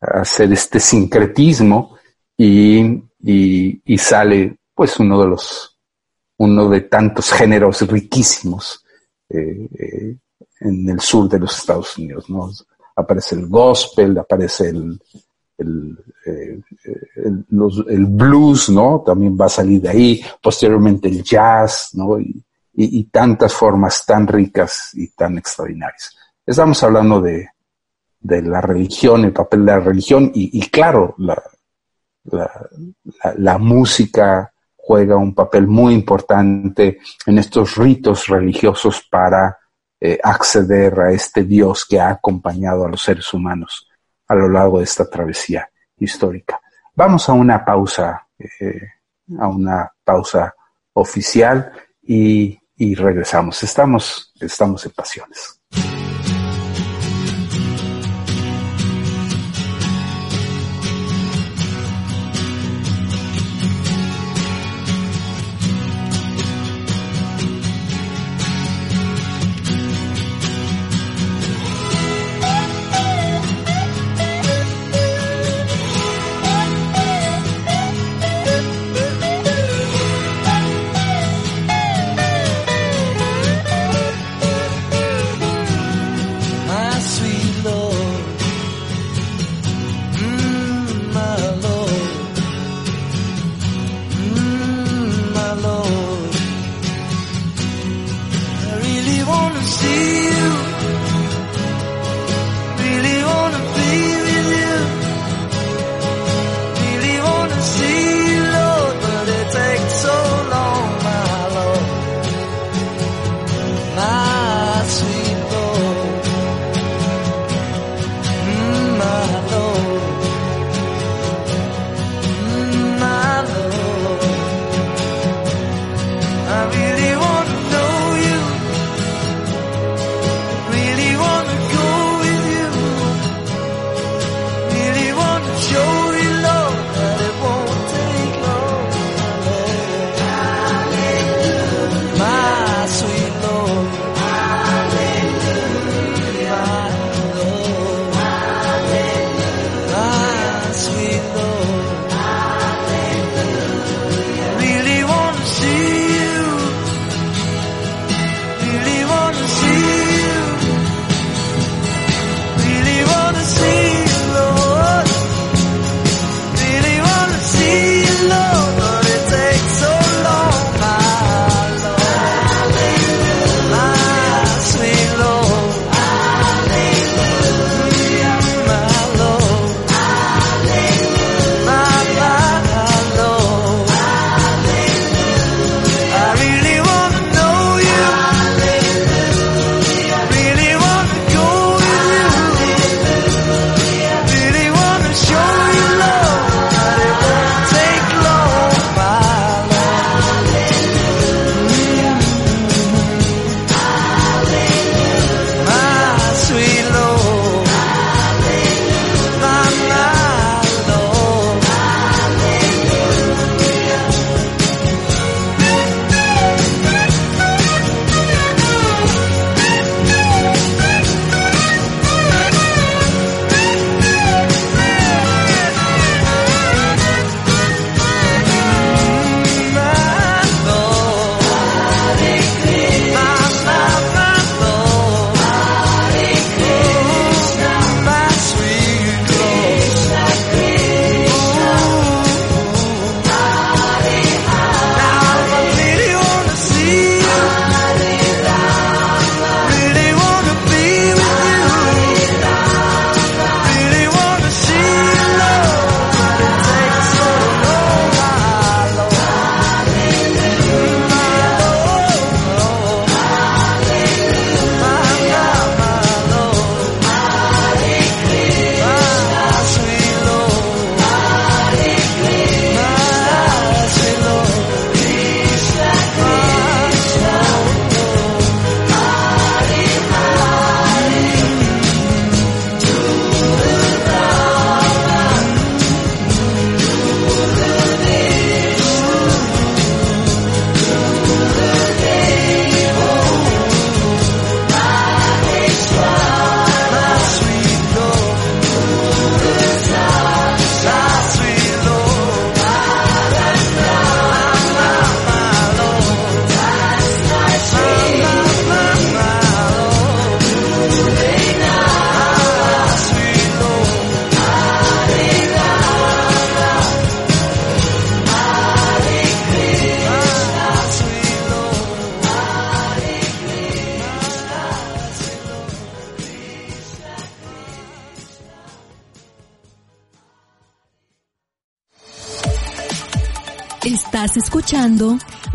hacer 0.00 0.52
este 0.52 0.78
sincretismo 0.78 1.96
y, 2.36 3.02
y, 3.20 3.98
sale 3.98 4.58
pues 4.74 4.98
uno 5.00 5.20
de 5.20 5.28
los, 5.28 5.76
uno 6.36 6.68
de 6.68 6.82
tantos 6.82 7.32
géneros 7.32 7.80
riquísimos 7.88 8.84
eh, 9.28 9.68
eh, 9.76 10.16
en 10.60 10.88
el 10.88 11.00
sur 11.00 11.28
de 11.28 11.40
los 11.40 11.58
Estados 11.58 11.98
Unidos, 11.98 12.30
¿no? 12.30 12.50
Aparece 12.98 13.36
el 13.36 13.46
gospel, 13.46 14.18
aparece 14.18 14.68
el, 14.70 15.00
eh, 15.58 16.60
el, 17.16 18.06
blues, 18.06 18.68
¿no? 18.70 19.02
También 19.04 19.36
va 19.38 19.46
a 19.46 19.50
salir 19.50 19.82
de 19.82 19.88
ahí, 19.88 20.20
posteriormente 20.40 21.08
el 21.08 21.22
jazz, 21.22 21.90
¿no? 21.94 22.18
Y, 22.20 22.44
tantas 23.10 23.52
formas 23.54 24.06
tan 24.06 24.24
ricas 24.28 24.90
y 24.94 25.08
tan 25.08 25.36
extraordinarias. 25.36 26.16
Estamos 26.46 26.80
hablando 26.84 27.20
de, 27.20 27.48
la 28.20 28.60
religión, 28.60 29.24
el 29.24 29.32
papel 29.32 29.66
de 29.66 29.72
la 29.72 29.80
religión 29.80 30.30
y, 30.32 30.60
claro, 30.70 31.16
la, 31.18 31.42
la, 33.36 33.58
música 33.58 34.52
juega 34.76 35.16
un 35.16 35.34
papel 35.34 35.66
muy 35.66 35.92
importante 35.92 36.98
en 37.26 37.38
estos 37.38 37.76
ritos 37.76 38.28
religiosos 38.28 39.04
para 39.10 39.58
eh, 40.00 40.18
acceder 40.22 41.00
a 41.00 41.12
este 41.12 41.44
Dios 41.44 41.84
que 41.84 41.98
ha 42.00 42.10
acompañado 42.10 42.84
a 42.84 42.88
los 42.88 43.02
seres 43.02 43.32
humanos 43.32 43.88
a 44.28 44.34
lo 44.34 44.48
largo 44.48 44.78
de 44.78 44.84
esta 44.84 45.08
travesía 45.08 45.70
histórica. 45.96 46.60
Vamos 46.94 47.28
a 47.28 47.32
una 47.32 47.64
pausa, 47.64 48.26
eh, 48.38 48.80
a 49.38 49.48
una 49.48 49.90
pausa 50.04 50.54
oficial 50.92 51.72
y, 52.02 52.58
y 52.76 52.94
regresamos. 52.94 53.62
Estamos, 53.62 54.32
estamos 54.40 54.84
en 54.84 54.92
pasiones. 54.92 55.60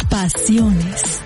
Pasiones. 0.09 1.21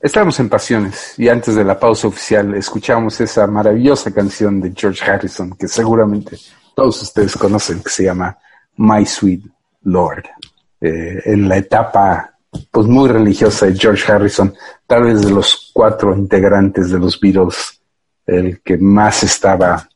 Estamos 0.00 0.38
en 0.38 0.48
Pasiones 0.48 1.14
y 1.18 1.28
antes 1.28 1.56
de 1.56 1.64
la 1.64 1.80
pausa 1.80 2.06
oficial 2.06 2.54
escuchamos 2.54 3.20
esa 3.20 3.48
maravillosa 3.48 4.12
canción 4.12 4.60
de 4.60 4.72
George 4.76 5.04
Harrison 5.04 5.50
que 5.58 5.66
seguramente 5.66 6.38
todos 6.76 7.02
ustedes 7.02 7.36
conocen 7.36 7.82
que 7.82 7.90
se 7.90 8.04
llama 8.04 8.38
My 8.76 9.04
Sweet 9.04 9.46
Lord. 9.82 10.26
Eh, 10.80 11.22
en 11.24 11.48
la 11.48 11.56
etapa 11.56 12.38
pues 12.70 12.86
muy 12.86 13.08
religiosa 13.08 13.66
de 13.66 13.76
George 13.76 14.10
Harrison, 14.12 14.54
tal 14.86 15.04
vez 15.04 15.22
de 15.22 15.30
los 15.30 15.72
cuatro 15.72 16.16
integrantes 16.16 16.90
de 16.90 17.00
los 17.00 17.18
Beatles, 17.18 17.80
el 18.26 18.60
que 18.62 18.78
más 18.78 19.24
estaba 19.24 19.88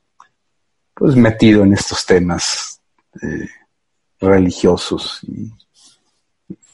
pues 0.95 1.17
metido 1.17 1.65
en 1.65 1.75
estos 1.75 2.07
temas 2.07 2.81
eh, 3.23 3.49
religiosos 4.21 5.21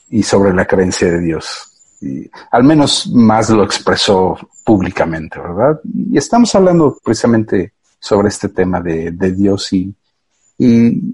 y, 0.09 0.23
sobre 0.23 0.53
la 0.53 0.67
creencia 0.67 1.09
de 1.09 1.21
Dios 1.21 1.71
al 2.51 2.65
menos 2.65 3.07
más 3.09 3.51
lo 3.51 3.65
expresó 3.65 4.37
públicamente, 4.65 5.39
¿verdad? 5.39 5.81
Y 5.85 6.17
estamos 6.17 6.55
hablando 6.55 6.99
precisamente 7.03 7.75
sobre 7.99 8.29
este 8.29 8.49
tema 8.49 8.81
de, 8.81 9.11
Dios 9.13 9.73
y, 9.73 9.95
y, 10.59 11.13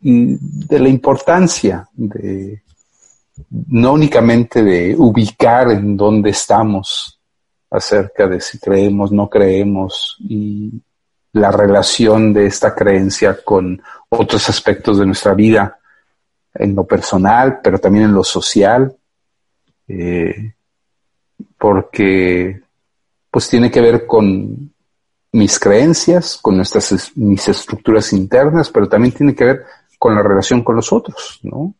de 0.00 0.78
la 0.78 0.88
importancia 0.88 1.88
de 1.94 2.62
no 3.68 3.92
únicamente 3.92 4.62
de 4.62 4.94
ubicar 4.96 5.70
en 5.70 5.96
dónde 5.96 6.30
estamos 6.30 7.18
acerca 7.70 8.26
de 8.26 8.40
si 8.40 8.58
creemos, 8.58 9.12
no 9.12 9.28
creemos 9.28 10.16
y 10.20 10.72
la 11.36 11.50
relación 11.50 12.32
de 12.32 12.46
esta 12.46 12.74
creencia 12.74 13.38
con 13.44 13.82
otros 14.08 14.48
aspectos 14.48 14.98
de 14.98 15.04
nuestra 15.04 15.34
vida, 15.34 15.78
en 16.54 16.74
lo 16.74 16.86
personal, 16.86 17.60
pero 17.62 17.78
también 17.78 18.06
en 18.06 18.14
lo 18.14 18.24
social, 18.24 18.96
eh, 19.86 20.54
porque 21.58 22.62
pues 23.30 23.50
tiene 23.50 23.70
que 23.70 23.82
ver 23.82 24.06
con 24.06 24.72
mis 25.32 25.58
creencias, 25.58 26.38
con 26.40 26.56
nuestras 26.56 27.12
mis 27.16 27.46
estructuras 27.48 28.14
internas, 28.14 28.70
pero 28.70 28.88
también 28.88 29.12
tiene 29.12 29.34
que 29.34 29.44
ver 29.44 29.64
con 29.98 30.14
la 30.14 30.22
relación 30.22 30.64
con 30.64 30.76
los 30.76 30.90
otros, 30.90 31.40
¿no? 31.42 31.74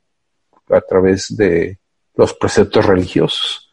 A 0.69 0.83
través 0.83 1.35
de 1.35 1.79
los 2.15 2.35
preceptos 2.35 2.85
religiosos. 2.85 3.71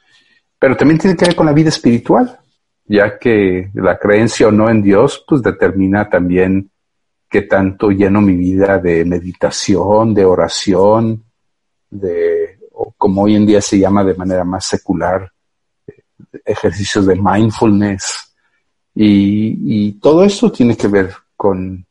Pero 0.58 0.78
también 0.78 0.98
tiene 0.98 1.18
que 1.18 1.26
ver 1.26 1.36
con 1.36 1.46
la 1.46 1.52
vida 1.52 1.68
espiritual, 1.68 2.40
ya 2.86 3.18
que 3.18 3.70
la 3.74 3.98
creencia 3.98 4.48
o 4.48 4.52
no 4.52 4.70
en 4.70 4.82
Dios, 4.82 5.24
pues 5.28 5.42
determina 5.42 6.10
también 6.10 6.70
qué 7.30 7.44
tanto 7.44 7.90
lleno 7.90 8.22
mi 8.22 8.36
vida 8.36 8.78
de 8.78 9.06
meditación, 9.06 10.14
de 10.14 10.26
oración, 10.26 11.24
de 11.90 12.60
como 12.98 13.24
hoy 13.24 13.36
en 13.36 13.46
día 13.46 13.62
se 13.62 13.80
llama 13.80 14.04
de 14.04 14.16
manera 14.16 14.44
más 14.44 14.66
secular, 14.66 15.32
ejercicios 16.46 17.06
de 17.06 17.16
mindfulness. 17.16 18.34
Y, 18.96 19.94
todo 19.94 20.24
esto 20.24 20.52
tiene 20.52 20.78
que 20.78 20.88
ver 20.88 21.14
con, 21.36 21.86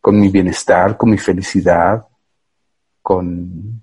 con 0.00 0.20
mi 0.20 0.28
bienestar, 0.28 0.96
con 0.96 1.10
mi 1.10 1.18
felicidad, 1.18 2.04
con, 3.00 3.82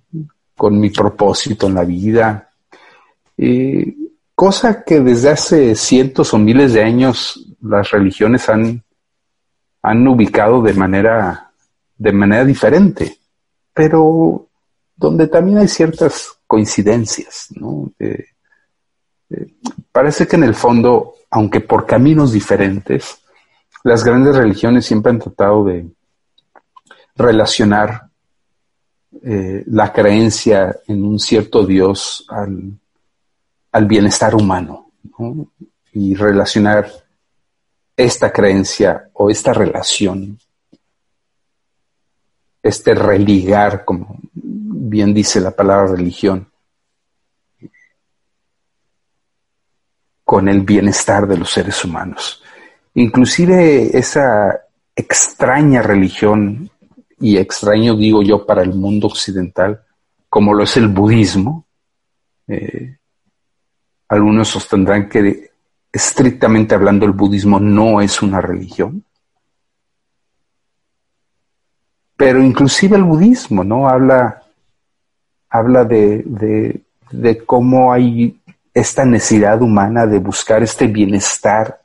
con 0.56 0.80
mi 0.80 0.90
propósito 0.90 1.68
en 1.68 1.74
la 1.74 1.84
vida. 1.84 2.50
Cosa 4.36 4.84
que 4.84 5.00
desde 5.00 5.30
hace 5.30 5.76
cientos 5.76 6.34
o 6.34 6.38
miles 6.38 6.74
de 6.74 6.84
años 6.84 7.48
las 7.62 7.90
religiones 7.90 8.48
han, 8.50 8.84
han 9.82 10.08
ubicado 10.08 10.62
de 10.62 10.74
manera, 10.74 11.52
de 11.98 12.12
manera 12.12 12.44
diferente. 12.44 13.18
Pero 13.74 14.48
donde 14.96 15.28
también 15.28 15.58
hay 15.60 15.68
ciertas 15.68 16.38
coincidencias, 16.46 17.48
¿no? 17.56 17.92
Eh, 17.98 18.26
eh, 19.30 19.48
parece 19.92 20.28
que 20.28 20.36
en 20.36 20.44
el 20.44 20.56
fondo, 20.56 21.16
aunque 21.32 21.62
por 21.62 21.86
caminos 21.86 22.32
diferentes, 22.32 23.18
las 23.84 24.04
grandes 24.04 24.36
religiones 24.36 24.86
siempre 24.86 25.12
han 25.12 25.20
tratado 25.20 25.66
de 25.66 25.88
relacionar 27.16 28.10
eh, 29.24 29.64
la 29.68 29.92
creencia 29.92 30.78
en 30.88 31.04
un 31.04 31.20
cierto 31.20 31.66
Dios 31.66 32.26
al, 32.30 32.78
al 33.76 33.88
bienestar 33.88 34.34
humano 34.34 34.90
¿no? 35.20 35.52
y 35.92 36.16
relacionar 36.16 36.90
esta 37.98 38.32
creencia 38.32 39.10
o 39.12 39.30
esta 39.30 39.52
relación, 39.52 40.40
este 42.64 42.96
religar, 42.96 43.84
como 43.84 44.18
bien 44.32 45.14
dice 45.14 45.42
la 45.42 45.52
palabra 45.52 45.88
religión, 45.88 46.50
con 50.24 50.48
el 50.48 50.62
bienestar 50.62 51.28
de 51.28 51.38
los 51.38 51.52
seres 51.52 51.84
humanos. 51.84 52.42
Inclusive 52.94 53.98
esa 53.98 54.58
extraña 54.96 55.82
religión, 55.82 56.72
y 57.20 57.36
extraño 57.36 57.98
digo 57.98 58.24
yo 58.24 58.46
para 58.46 58.64
el 58.64 58.74
mundo 58.74 59.08
occidental, 59.08 59.84
como 60.30 60.54
lo 60.54 60.64
es 60.64 60.78
el 60.78 60.88
budismo, 60.88 61.68
eh, 62.48 63.00
algunos 64.08 64.48
sostendrán 64.48 65.10
que 65.10 65.52
estrictamente 65.92 66.76
hablando 66.76 67.06
el 67.06 67.14
budismo 67.14 67.60
no 67.60 68.02
es 68.02 68.22
una 68.22 68.42
religión, 68.42 69.04
pero 72.18 72.42
inclusive 72.42 72.96
el 72.96 73.04
budismo, 73.04 73.64
¿no? 73.64 73.90
Habla 73.90 74.46
habla 75.58 75.86
de, 75.86 76.84
cómo 77.46 77.94
hay 77.94 78.40
esta 78.74 79.06
necesidad 79.06 79.62
humana 79.62 80.06
de 80.06 80.20
buscar 80.20 80.64
este 80.64 80.88
bienestar 80.88 81.82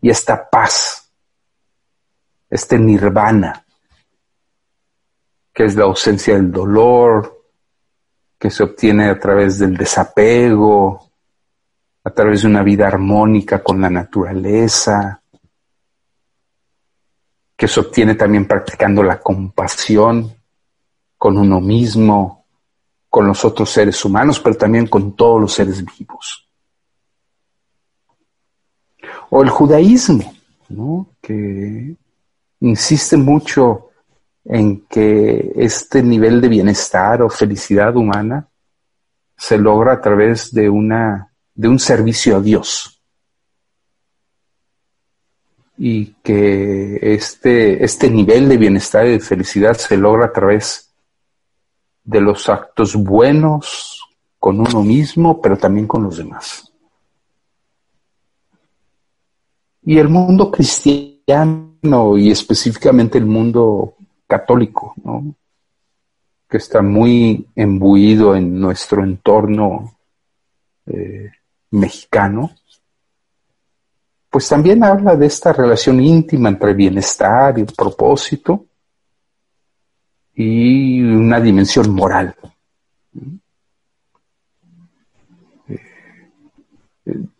y 0.00 0.10
esta 0.10 0.48
paz, 0.48 1.10
este 2.50 2.78
nirvana, 2.78 3.64
que 5.52 5.64
es 5.64 5.74
la 5.74 5.84
ausencia 5.84 6.34
del 6.34 6.52
dolor, 6.52 7.42
que 8.38 8.50
se 8.50 8.62
obtiene 8.62 9.08
a 9.08 9.18
través 9.18 9.58
del 9.58 9.76
desapego, 9.76 11.03
a 12.04 12.10
través 12.10 12.42
de 12.42 12.48
una 12.48 12.62
vida 12.62 12.86
armónica 12.86 13.62
con 13.62 13.80
la 13.80 13.88
naturaleza, 13.88 15.22
que 17.56 17.68
se 17.68 17.80
obtiene 17.80 18.14
también 18.14 18.46
practicando 18.46 19.02
la 19.02 19.20
compasión 19.20 20.32
con 21.16 21.38
uno 21.38 21.60
mismo, 21.60 22.44
con 23.08 23.26
los 23.26 23.44
otros 23.44 23.70
seres 23.70 24.04
humanos, 24.04 24.40
pero 24.40 24.56
también 24.56 24.86
con 24.86 25.16
todos 25.16 25.40
los 25.40 25.52
seres 25.52 25.82
vivos. 25.98 26.48
O 29.30 29.42
el 29.42 29.48
judaísmo, 29.48 30.34
que 31.20 31.96
insiste 32.60 33.16
mucho 33.16 33.90
en 34.44 34.84
que 34.86 35.52
este 35.56 36.02
nivel 36.02 36.40
de 36.40 36.48
bienestar 36.48 37.22
o 37.22 37.30
felicidad 37.30 37.96
humana 37.96 38.46
se 39.36 39.56
logra 39.56 39.94
a 39.94 40.00
través 40.00 40.52
de, 40.52 40.68
una, 40.68 41.33
de 41.54 41.68
un 41.68 41.78
servicio 41.78 42.36
a 42.36 42.40
Dios. 42.40 43.00
Y 45.76 46.14
que 46.22 46.98
este, 47.02 47.84
este 47.84 48.10
nivel 48.10 48.48
de 48.48 48.56
bienestar 48.56 49.06
y 49.06 49.12
de 49.12 49.20
felicidad 49.20 49.74
se 49.74 49.96
logra 49.96 50.26
a 50.26 50.32
través 50.32 50.92
de 52.04 52.20
los 52.20 52.48
actos 52.48 52.94
buenos 52.94 54.00
con 54.38 54.60
uno 54.60 54.82
mismo, 54.82 55.40
pero 55.40 55.56
también 55.56 55.86
con 55.86 56.02
los 56.04 56.18
demás. 56.18 56.70
Y 59.86 59.98
el 59.98 60.08
mundo 60.08 60.50
cristiano 60.50 62.18
y 62.18 62.30
específicamente 62.30 63.18
el 63.18 63.26
mundo 63.26 63.96
católico, 64.26 64.94
que 66.48 66.56
está 66.56 66.82
muy 66.82 67.46
embuido 67.54 68.34
en 68.34 68.58
nuestro 68.58 69.02
entorno 69.02 69.96
eh, 70.86 71.30
mexicano, 71.74 72.50
pues 74.30 74.48
también 74.48 74.82
habla 74.82 75.16
de 75.16 75.26
esta 75.26 75.52
relación 75.52 76.00
íntima 76.00 76.48
entre 76.48 76.74
bienestar 76.74 77.58
y 77.58 77.64
propósito, 77.64 78.66
y 80.34 81.00
una 81.02 81.40
dimensión 81.40 81.90
moral. 81.90 82.34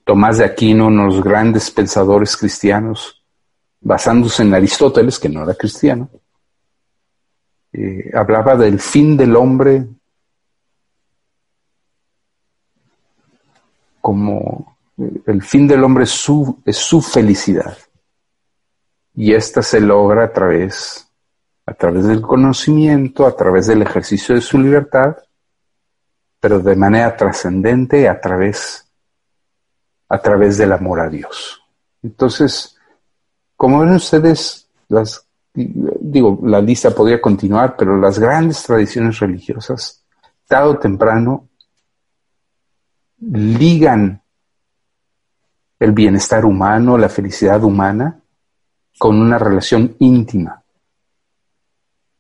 Tomás 0.05 0.39
de 0.39 0.45
Aquino, 0.45 0.87
unos 0.87 1.23
grandes 1.23 1.71
pensadores 1.71 2.37
cristianos, 2.37 3.25
basándose 3.81 4.43
en 4.43 4.55
Aristóteles, 4.55 5.19
que 5.19 5.29
no 5.29 5.43
era 5.43 5.55
cristiano, 5.55 6.11
eh, 7.73 8.11
hablaba 8.15 8.55
del 8.55 8.79
fin 8.79 9.17
del 9.17 9.35
hombre 9.35 9.85
como 14.05 14.77
el 15.25 15.43
fin 15.43 15.67
del 15.67 15.83
hombre 15.83 16.05
su, 16.05 16.61
es 16.67 16.77
su 16.77 17.01
felicidad. 17.01 17.75
Y 19.15 19.33
esta 19.33 19.63
se 19.63 19.81
logra 19.81 20.25
a 20.25 20.31
través 20.31 21.09
a 21.65 21.73
través 21.73 22.05
del 22.05 22.21
conocimiento, 22.21 23.27
a 23.27 23.35
través 23.35 23.67
del 23.67 23.81
ejercicio 23.81 24.35
de 24.35 24.43
su 24.43 24.59
libertad, 24.59 25.17
pero 26.39 26.61
de 26.61 26.77
manera 26.77 27.17
trascendente 27.17 28.07
a 28.11 28.21
través, 28.21 28.87
a 30.11 30.19
través 30.19 30.59
del 30.59 30.73
amor 30.73 31.01
a 31.01 31.09
Dios. 31.09 31.63
Entonces, 32.03 32.77
como 33.57 33.81
ven 33.81 33.95
ustedes, 33.95 34.69
las, 34.89 35.27
digo, 35.55 36.41
la 36.43 36.61
lista 36.61 36.91
podría 36.91 37.23
continuar, 37.23 37.75
pero 37.75 37.97
las 37.97 38.19
grandes 38.19 38.63
tradiciones 38.65 39.19
religiosas, 39.19 40.05
tarde 40.47 40.69
o 40.69 40.79
temprano, 40.79 41.49
ligan 43.33 44.23
el 45.79 45.93
bienestar 45.93 46.45
humano, 46.45 46.97
la 46.97 47.09
felicidad 47.09 47.63
humana, 47.63 48.21
con 48.99 49.21
una 49.21 49.39
relación 49.39 49.97
íntima 49.99 50.63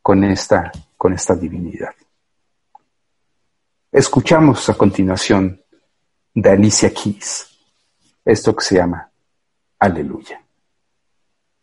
con 0.02 0.22
esta, 0.24 0.70
con 0.96 1.14
esta 1.14 1.34
divinidad. 1.34 1.94
Escuchamos 3.90 4.68
a 4.68 4.74
continuación 4.74 5.62
de 6.34 6.50
Alicia 6.50 6.92
Keys 6.92 7.54
esto 8.24 8.54
que 8.56 8.64
se 8.64 8.76
llama 8.76 9.10
Aleluya. 9.78 10.40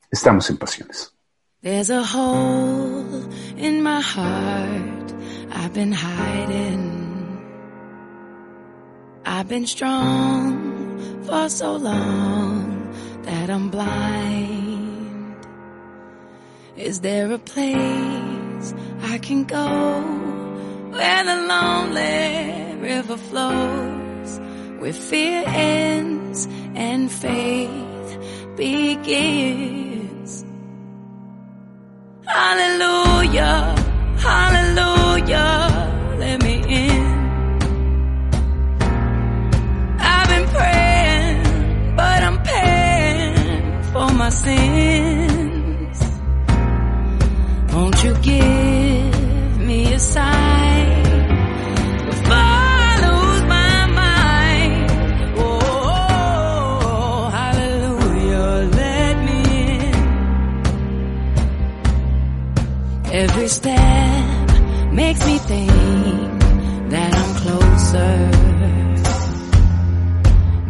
Estamos 0.09 0.49
en 0.49 0.57
pasiones. 0.57 1.13
There's 1.61 1.89
a 1.91 2.03
hole 2.03 3.29
in 3.57 3.83
my 3.83 4.01
heart 4.01 5.13
I've 5.51 5.73
been 5.73 5.93
hiding. 5.93 7.00
I've 9.41 9.49
been 9.49 9.65
strong 9.65 11.23
for 11.25 11.49
so 11.49 11.75
long 11.75 12.93
that 13.23 13.49
I'm 13.49 13.71
blind. 13.71 15.35
Is 16.77 16.99
there 16.99 17.31
a 17.31 17.39
place 17.39 18.75
I 19.01 19.17
can 19.17 19.45
go 19.45 20.01
where 20.91 21.23
the 21.23 21.37
lonely 21.53 22.75
river 22.81 23.17
flows, 23.17 24.39
where 24.77 24.93
fear 24.93 25.43
ends 25.47 26.47
and 26.75 27.11
faith 27.11 28.09
begins? 28.55 30.45
Hallelujah, 32.27 33.75
hallelujah, 34.19 35.70
sins. 44.31 45.99
Won't 47.73 48.03
you 48.03 48.13
give 48.15 49.59
me 49.59 49.93
a 49.93 49.99
sign 49.99 51.03
before 52.09 52.33
I 52.33 52.93
lose 53.07 53.43
my 53.57 53.85
mind? 54.01 54.91
Oh, 55.37 57.29
hallelujah, 57.37 58.51
let 58.81 59.15
me 59.27 59.41
in. 59.69 59.95
Every 63.23 63.47
step 63.47 64.47
makes 64.93 65.21
me 65.25 65.37
think 65.51 65.71
that 66.93 67.11
I'm 67.21 67.31
closer. 67.43 68.15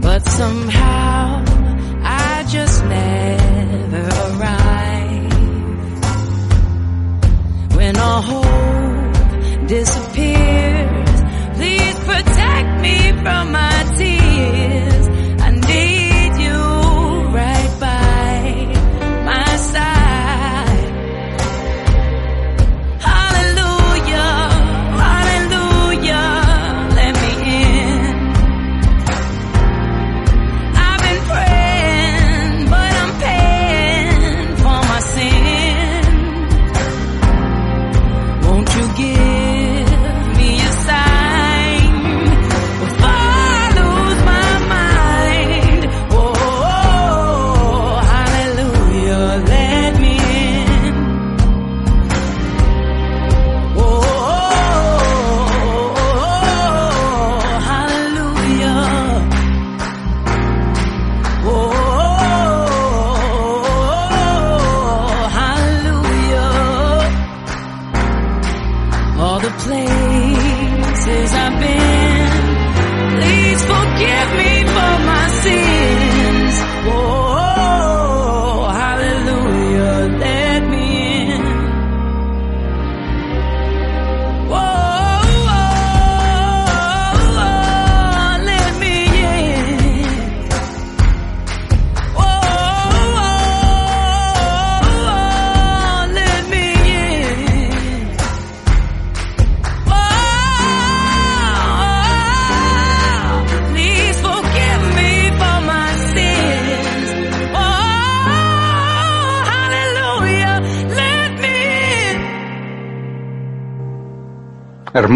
But 0.01 0.21
somehow 0.25 0.80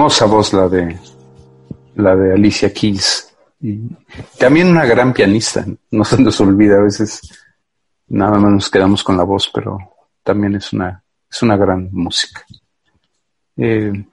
Hermosa 0.05 0.25
voz 0.25 0.53
la 0.53 0.69
de 0.69 0.99
la 1.95 2.15
de 2.15 2.33
Alicia 2.33 2.71
Keys. 2.71 3.35
También 4.37 4.67
una 4.67 4.85
gran 4.85 5.11
pianista. 5.11 5.65
No 5.89 6.05
se 6.05 6.21
nos 6.21 6.39
olvida 6.41 6.77
a 6.77 6.83
veces. 6.83 7.21
Nada 8.09 8.37
más 8.37 8.51
nos 8.51 8.69
quedamos 8.69 9.03
con 9.03 9.17
la 9.17 9.23
voz, 9.23 9.49
pero 9.51 9.79
también 10.21 10.53
es 10.53 10.71
una, 10.73 11.03
es 11.27 11.41
una 11.41 11.57
gran 11.57 11.89
música. 11.91 12.45
Eh, 13.57 14.05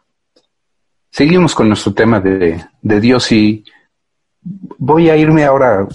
seguimos 1.10 1.54
con 1.54 1.68
nuestro 1.68 1.92
tema 1.92 2.20
de, 2.20 2.64
de 2.80 3.00
Dios 3.00 3.30
y 3.30 3.62
voy 4.40 5.10
a 5.10 5.16
irme 5.18 5.44
ahora 5.44 5.86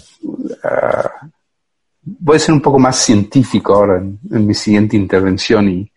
voy 2.03 2.35
a 2.35 2.39
ser 2.39 2.53
un 2.53 2.61
poco 2.61 2.77
más 2.77 2.97
científico 2.97 3.73
ahora 3.73 3.97
en, 3.97 4.19
en 4.29 4.45
mi 4.45 4.53
siguiente 4.53 4.95
intervención 4.95 5.67
y, 5.67 5.91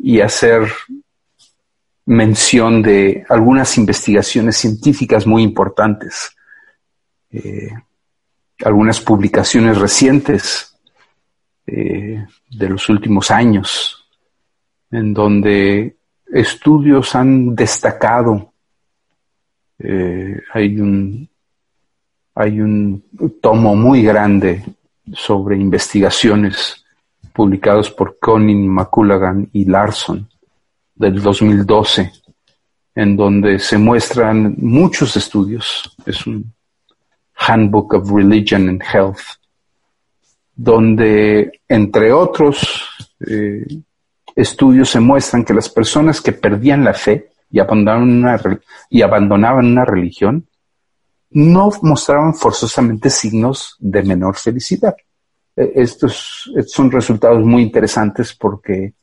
y 0.00 0.20
hacer 0.20 0.70
mención 2.06 2.82
de 2.82 3.24
algunas 3.28 3.78
investigaciones 3.78 4.56
científicas 4.56 5.26
muy 5.26 5.42
importantes, 5.42 6.36
eh, 7.30 7.70
algunas 8.64 9.00
publicaciones 9.00 9.78
recientes 9.78 10.76
eh, 11.66 12.26
de 12.50 12.68
los 12.68 12.88
últimos 12.88 13.30
años, 13.30 14.04
en 14.90 15.14
donde 15.14 15.96
estudios 16.26 17.14
han 17.14 17.54
destacado, 17.54 18.52
eh, 19.78 20.40
hay 20.52 20.80
un 20.80 21.28
hay 22.34 22.62
un 22.62 23.04
tomo 23.42 23.76
muy 23.76 24.02
grande 24.02 24.64
sobre 25.12 25.56
investigaciones 25.56 26.82
publicados 27.34 27.90
por 27.90 28.18
Conin, 28.18 28.66
McCullagan 28.68 29.50
y 29.52 29.66
Larson 29.66 30.31
del 31.02 31.20
2012, 31.20 32.12
en 32.94 33.16
donde 33.16 33.58
se 33.58 33.76
muestran 33.76 34.54
muchos 34.58 35.16
estudios. 35.16 35.96
Es 36.06 36.26
un 36.26 36.54
Handbook 37.34 37.94
of 37.94 38.10
Religion 38.10 38.68
and 38.68 38.82
Health, 38.82 39.18
donde, 40.54 41.60
entre 41.68 42.12
otros, 42.12 42.88
eh, 43.26 43.66
estudios 44.36 44.90
se 44.90 45.00
muestran 45.00 45.44
que 45.44 45.54
las 45.54 45.68
personas 45.68 46.20
que 46.20 46.32
perdían 46.32 46.84
la 46.84 46.94
fe 46.94 47.30
y 47.50 47.58
abandonaban 47.58 48.08
una, 48.08 48.40
y 48.88 49.02
abandonaban 49.02 49.66
una 49.66 49.84
religión 49.84 50.46
no 51.30 51.70
mostraban 51.82 52.34
forzosamente 52.34 53.10
signos 53.10 53.76
de 53.80 54.02
menor 54.04 54.36
felicidad. 54.36 54.94
E, 55.56 55.72
estos, 55.74 56.50
estos 56.54 56.72
son 56.72 56.90
resultados 56.92 57.44
muy 57.44 57.62
interesantes 57.62 58.34
porque 58.34 58.94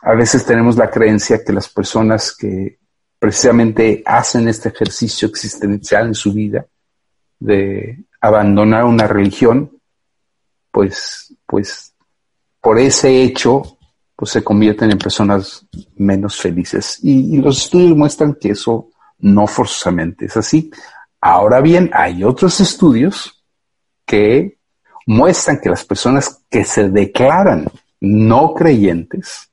a 0.00 0.14
veces 0.14 0.44
tenemos 0.44 0.76
la 0.76 0.90
creencia 0.90 1.44
que 1.44 1.52
las 1.52 1.68
personas 1.68 2.34
que 2.34 2.78
precisamente 3.18 4.02
hacen 4.04 4.48
este 4.48 4.70
ejercicio 4.70 5.28
existencial 5.28 6.08
en 6.08 6.14
su 6.14 6.32
vida 6.32 6.66
de 7.38 8.04
abandonar 8.20 8.84
una 8.84 9.06
religión, 9.06 9.70
pues, 10.70 11.34
pues 11.46 11.94
por 12.60 12.78
ese 12.78 13.22
hecho, 13.22 13.78
pues 14.16 14.32
se 14.32 14.42
convierten 14.42 14.90
en 14.90 14.98
personas 14.98 15.66
menos 15.96 16.36
felices. 16.36 16.98
Y, 17.02 17.36
y 17.36 17.38
los 17.38 17.64
estudios 17.64 17.96
muestran 17.96 18.34
que 18.34 18.50
eso 18.50 18.88
no 19.18 19.46
forzosamente 19.46 20.26
es 20.26 20.36
así. 20.36 20.70
Ahora 21.20 21.60
bien, 21.60 21.90
hay 21.92 22.24
otros 22.24 22.60
estudios 22.60 23.44
que 24.04 24.58
muestran 25.06 25.60
que 25.60 25.70
las 25.70 25.84
personas 25.84 26.42
que 26.50 26.64
se 26.64 26.88
declaran 26.88 27.66
no 28.00 28.54
creyentes 28.54 29.51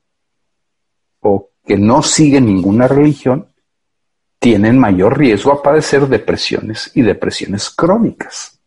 o 1.20 1.50
que 1.64 1.76
no 1.76 2.02
siguen 2.02 2.46
ninguna 2.46 2.88
religión 2.88 3.48
tienen 4.38 4.78
mayor 4.78 5.18
riesgo 5.18 5.52
a 5.52 5.62
padecer 5.62 6.08
depresiones 6.08 6.90
y 6.94 7.02
depresiones 7.02 7.68
crónicas. 7.70 8.58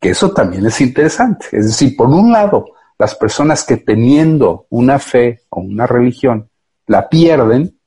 Que 0.00 0.10
eso 0.10 0.32
también 0.32 0.66
es 0.66 0.80
interesante. 0.80 1.46
Es 1.52 1.66
decir, 1.66 1.96
por 1.96 2.08
un 2.08 2.32
lado, 2.32 2.66
las 2.98 3.14
personas 3.14 3.64
que 3.64 3.76
teniendo 3.76 4.66
una 4.70 4.98
fe 4.98 5.42
o 5.48 5.60
una 5.60 5.86
religión 5.86 6.50
la 6.86 7.08
pierden, 7.08 7.78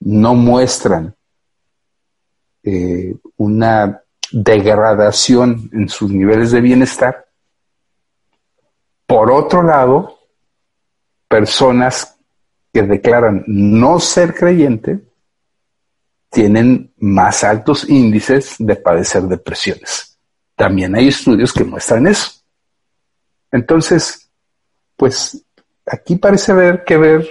no 0.00 0.34
muestran 0.34 1.14
eh, 2.62 3.14
una 3.36 4.02
degradación 4.30 5.70
en 5.72 5.88
sus 5.88 6.10
niveles 6.10 6.50
de 6.50 6.60
bienestar. 6.60 7.26
Por 9.06 9.30
otro 9.30 9.62
lado, 9.62 10.18
personas 11.26 12.17
que 12.78 12.86
declaran 12.86 13.42
no 13.48 13.98
ser 13.98 14.32
creyente 14.34 15.00
tienen 16.30 16.92
más 16.98 17.42
altos 17.42 17.88
índices 17.88 18.54
de 18.60 18.76
padecer 18.76 19.22
depresiones. 19.22 20.16
También 20.54 20.94
hay 20.94 21.08
estudios 21.08 21.52
que 21.52 21.64
muestran 21.64 22.06
eso. 22.06 22.30
Entonces, 23.50 24.30
pues 24.94 25.44
aquí 25.86 26.14
parece 26.14 26.52
haber 26.52 26.84
que 26.84 26.96
ver 26.98 27.28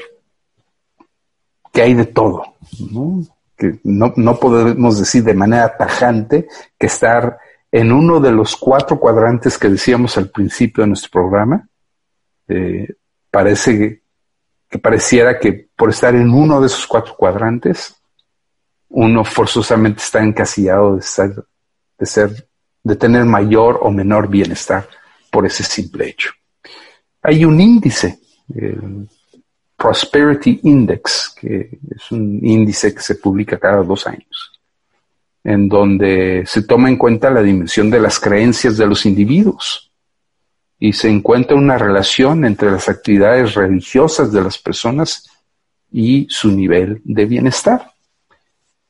que 1.71 1.81
hay 1.81 1.93
de 1.93 2.07
todo, 2.07 2.55
¿no? 2.91 3.21
que 3.55 3.79
no, 3.85 4.11
no 4.17 4.37
podemos 4.37 4.99
decir 4.99 5.23
de 5.23 5.33
manera 5.33 5.77
tajante 5.77 6.45
que 6.77 6.87
estar 6.87 7.37
en 7.71 7.93
uno 7.93 8.19
de 8.19 8.33
los 8.33 8.57
cuatro 8.57 8.99
cuadrantes 8.99 9.57
que 9.57 9.69
decíamos 9.69 10.17
al 10.17 10.29
principio 10.29 10.83
de 10.83 10.89
nuestro 10.89 11.09
programa, 11.09 11.69
eh, 12.49 12.95
parece 13.31 14.01
que 14.69 14.79
pareciera 14.79 15.39
que 15.39 15.67
por 15.75 15.89
estar 15.89 16.13
en 16.15 16.29
uno 16.29 16.59
de 16.59 16.67
esos 16.67 16.85
cuatro 16.85 17.15
cuadrantes, 17.15 17.95
uno 18.89 19.23
forzosamente 19.23 20.01
está 20.01 20.23
encasillado 20.23 20.95
de, 20.95 21.03
de, 21.97 22.05
ser, 22.05 22.47
de 22.83 22.95
tener 22.95 23.25
mayor 23.25 23.79
o 23.81 23.91
menor 23.91 24.27
bienestar 24.27 24.87
por 25.31 25.45
ese 25.45 25.63
simple 25.63 26.09
hecho. 26.09 26.31
Hay 27.21 27.45
un 27.45 27.59
índice, 27.59 28.19
el 28.53 29.07
Prosperity 29.75 30.61
Index, 30.63 31.35
que 31.39 31.79
es 31.95 32.11
un 32.11 32.39
índice 32.43 32.93
que 32.93 33.01
se 33.01 33.15
publica 33.15 33.59
cada 33.59 33.83
dos 33.83 34.07
años, 34.07 34.59
en 35.43 35.69
donde 35.69 36.43
se 36.45 36.63
toma 36.63 36.89
en 36.89 36.97
cuenta 36.97 37.29
la 37.29 37.43
dimensión 37.43 37.89
de 37.89 37.99
las 37.99 38.19
creencias 38.19 38.77
de 38.77 38.87
los 38.87 39.05
individuos 39.05 39.86
y 40.79 40.93
se 40.93 41.09
encuentra 41.09 41.55
una 41.55 41.77
relación 41.77 42.45
entre 42.45 42.71
las 42.71 42.87
actividades 42.87 43.55
religiosas 43.55 44.31
de 44.31 44.41
las 44.41 44.57
personas 44.57 45.27
y 45.91 46.27
su 46.29 46.51
nivel 46.51 47.01
de 47.03 47.25
bienestar 47.25 47.91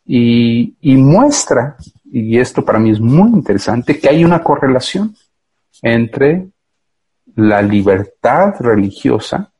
y, 0.08 0.96
muestra, 0.98 1.76
y 2.06 2.40
esto 2.40 2.64
para 2.64 2.80
mí 2.80 2.92
es 2.92 3.00
muy 3.00 3.30
interesante, 3.30 4.00
que 4.00 4.10
hay 4.10 4.24
una 4.24 4.42
correlación 4.42 5.16
entre 5.82 6.48
la 7.36 7.62
libertad 7.62 8.56
religiosa 8.60 9.52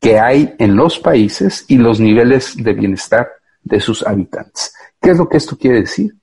que 0.00 0.18
hay 0.18 0.54
en 0.58 0.76
los 0.76 0.98
países 0.98 1.66
y 1.68 1.76
los 1.76 2.00
niveles 2.00 2.56
de 2.56 2.72
bienestar 2.72 3.28
de 3.62 3.80
sus 3.80 4.04
habitantes. 4.06 4.74
¿Qué 5.00 5.10
es 5.10 5.18
lo 5.18 5.28
que 5.28 5.36
esto 5.36 5.58
quiere 5.58 5.82
decir? 5.82 6.14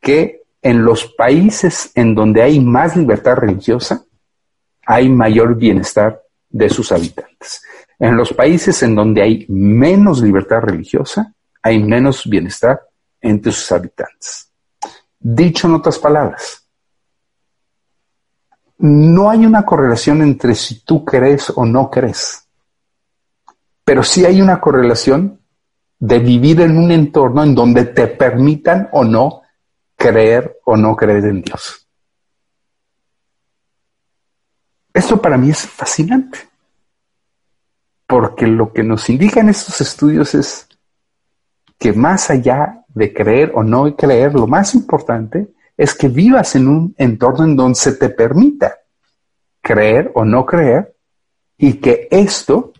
Que 0.00 0.42
en 0.60 0.84
los 0.84 1.04
países 1.04 1.92
en 1.94 2.14
donde 2.14 2.42
hay 2.42 2.58
más 2.58 2.96
libertad 2.96 3.36
religiosa, 3.36 4.04
hay 4.86 5.08
mayor 5.08 5.56
bienestar 5.56 6.22
de 6.48 6.68
sus 6.68 6.92
habitantes. 6.92 7.62
En 7.98 8.16
los 8.16 8.32
países 8.32 8.82
en 8.82 8.94
donde 8.94 9.22
hay 9.22 9.46
menos 9.48 10.20
libertad 10.20 10.60
religiosa, 10.60 11.32
hay 11.62 11.82
menos 11.82 12.28
bienestar 12.28 12.80
entre 13.20 13.52
sus 13.52 13.70
habitantes. 13.72 14.50
Dicho 15.18 15.68
en 15.68 15.74
otras 15.74 15.98
palabras, 15.98 16.66
no 18.78 19.30
hay 19.30 19.46
una 19.46 19.64
correlación 19.64 20.22
entre 20.22 20.56
si 20.56 20.80
tú 20.80 21.04
crees 21.04 21.52
o 21.54 21.64
no 21.64 21.88
crees, 21.88 22.48
pero 23.84 24.02
sí 24.02 24.24
hay 24.24 24.42
una 24.42 24.60
correlación 24.60 25.40
de 26.00 26.18
vivir 26.18 26.60
en 26.62 26.76
un 26.76 26.90
entorno 26.90 27.44
en 27.44 27.54
donde 27.54 27.84
te 27.84 28.08
permitan 28.08 28.88
o 28.90 29.04
no 29.04 29.42
creer 29.96 30.58
o 30.64 30.76
no 30.76 30.96
creer 30.96 31.26
en 31.26 31.42
Dios. 31.42 31.81
Esto 34.94 35.20
para 35.20 35.38
mí 35.38 35.50
es 35.50 35.66
fascinante, 35.66 36.38
porque 38.06 38.46
lo 38.46 38.72
que 38.72 38.82
nos 38.82 39.08
indican 39.08 39.48
estos 39.48 39.80
estudios 39.80 40.34
es 40.34 40.68
que 41.78 41.92
más 41.92 42.30
allá 42.30 42.84
de 42.88 43.12
creer 43.12 43.52
o 43.54 43.62
no 43.62 43.96
creer, 43.96 44.34
lo 44.34 44.46
más 44.46 44.74
importante 44.74 45.52
es 45.76 45.94
que 45.94 46.08
vivas 46.08 46.54
en 46.54 46.68
un 46.68 46.94
entorno 46.98 47.44
en 47.44 47.56
donde 47.56 47.74
se 47.74 47.92
te 47.92 48.10
permita 48.10 48.78
creer 49.60 50.12
o 50.14 50.24
no 50.24 50.44
creer 50.44 50.94
y 51.56 51.74
que 51.74 52.08
esto 52.10 52.72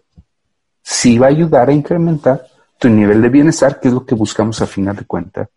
sí 0.83 1.19
va 1.19 1.27
a 1.27 1.31
ayudar 1.31 1.69
a 1.69 1.73
incrementar 1.73 2.47
tu 2.79 2.89
nivel 2.89 3.23
de 3.23 3.29
bienestar, 3.29 3.81
que 3.81 3.89
es 3.89 3.95
lo 3.95 4.05
que 4.05 4.15
buscamos 4.15 4.61
a 4.61 4.67
final 4.67 4.97
de 4.97 5.05
cuentas 5.05 5.49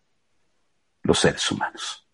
los 1.02 1.18
seres 1.18 1.50
humanos. 1.50 2.06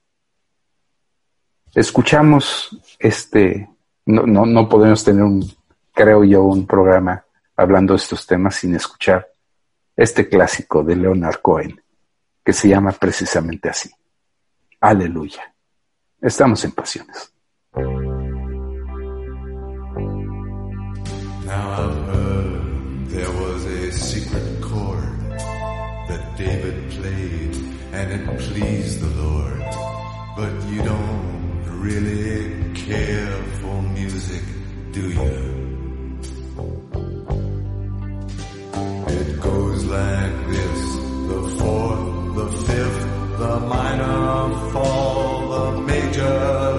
Escuchamos 1.74 2.78
este, 2.98 3.68
no, 4.06 4.26
no, 4.26 4.46
no 4.46 4.68
podemos 4.68 5.04
tener 5.04 5.22
un, 5.22 5.44
creo 5.92 6.24
yo, 6.24 6.42
un 6.44 6.66
programa 6.66 7.24
hablando 7.56 7.94
de 7.94 7.98
estos 7.98 8.26
temas 8.26 8.56
sin 8.56 8.74
escuchar 8.74 9.28
este 9.96 10.28
clásico 10.28 10.82
de 10.82 10.96
Leonard 10.96 11.40
Cohen, 11.40 11.80
que 12.44 12.52
se 12.52 12.68
llama 12.68 12.92
precisamente 12.92 13.68
así. 13.68 13.90
Aleluya. 14.80 15.42
Estamos 16.20 16.64
en 16.64 16.72
pasiones. 16.72 17.32
Now 21.44 21.70
I've 21.70 22.06
heard 22.06 23.08
there 23.08 23.30
was 23.30 23.64
a 23.66 23.92
secret 23.92 24.60
chord 24.62 25.38
that 26.08 26.36
David 26.38 26.90
played 26.90 27.56
and 27.92 28.12
it 28.12 28.38
pleased 28.38 29.00
the 29.00 29.22
Lord. 29.22 29.62
But 30.36 30.52
you 30.70 30.82
don't 30.82 31.82
really 31.82 32.72
care 32.74 33.36
for 33.60 33.82
music, 34.22 34.44
do 34.92 35.10
you? 35.10 35.32
It 39.18 39.40
goes 39.40 39.84
like 39.84 40.46
this, 40.48 40.80
the 41.30 41.56
fourth, 41.58 42.34
the 42.36 42.48
fifth, 42.66 43.38
the 43.38 43.60
minor 43.60 44.70
fall, 44.72 45.48
the 45.48 45.80
major 45.82 46.71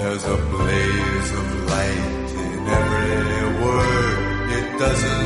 There's 0.00 0.24
a 0.24 0.36
blaze 0.36 1.30
of 1.40 1.46
light 1.70 2.30
in 2.44 2.58
every 2.78 3.44
word. 3.62 4.18
It 4.58 4.78
doesn't 4.78 5.17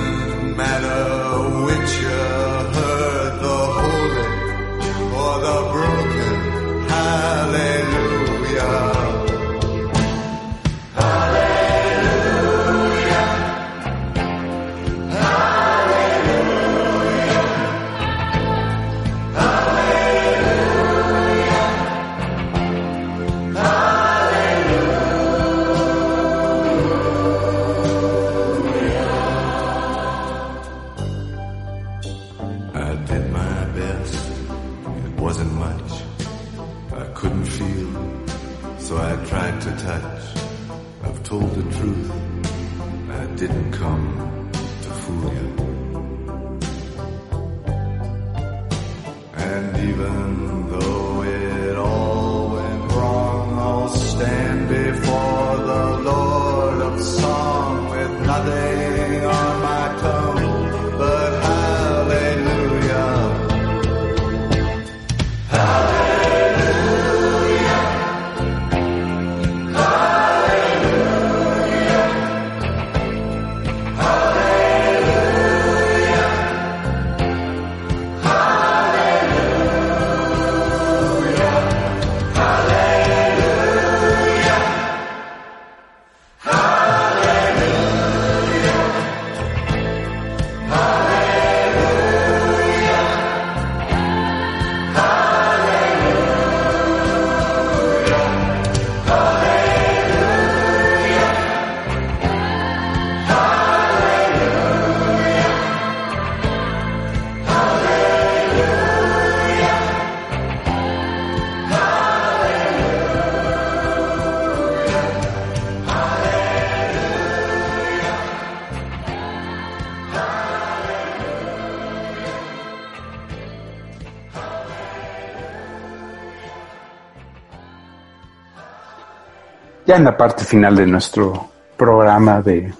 En 129.94 130.04
la 130.04 130.16
parte 130.16 130.44
final 130.44 130.74
de 130.76 130.86
nuestro 130.86 131.50
programa 131.76 132.40
de, 132.40 132.72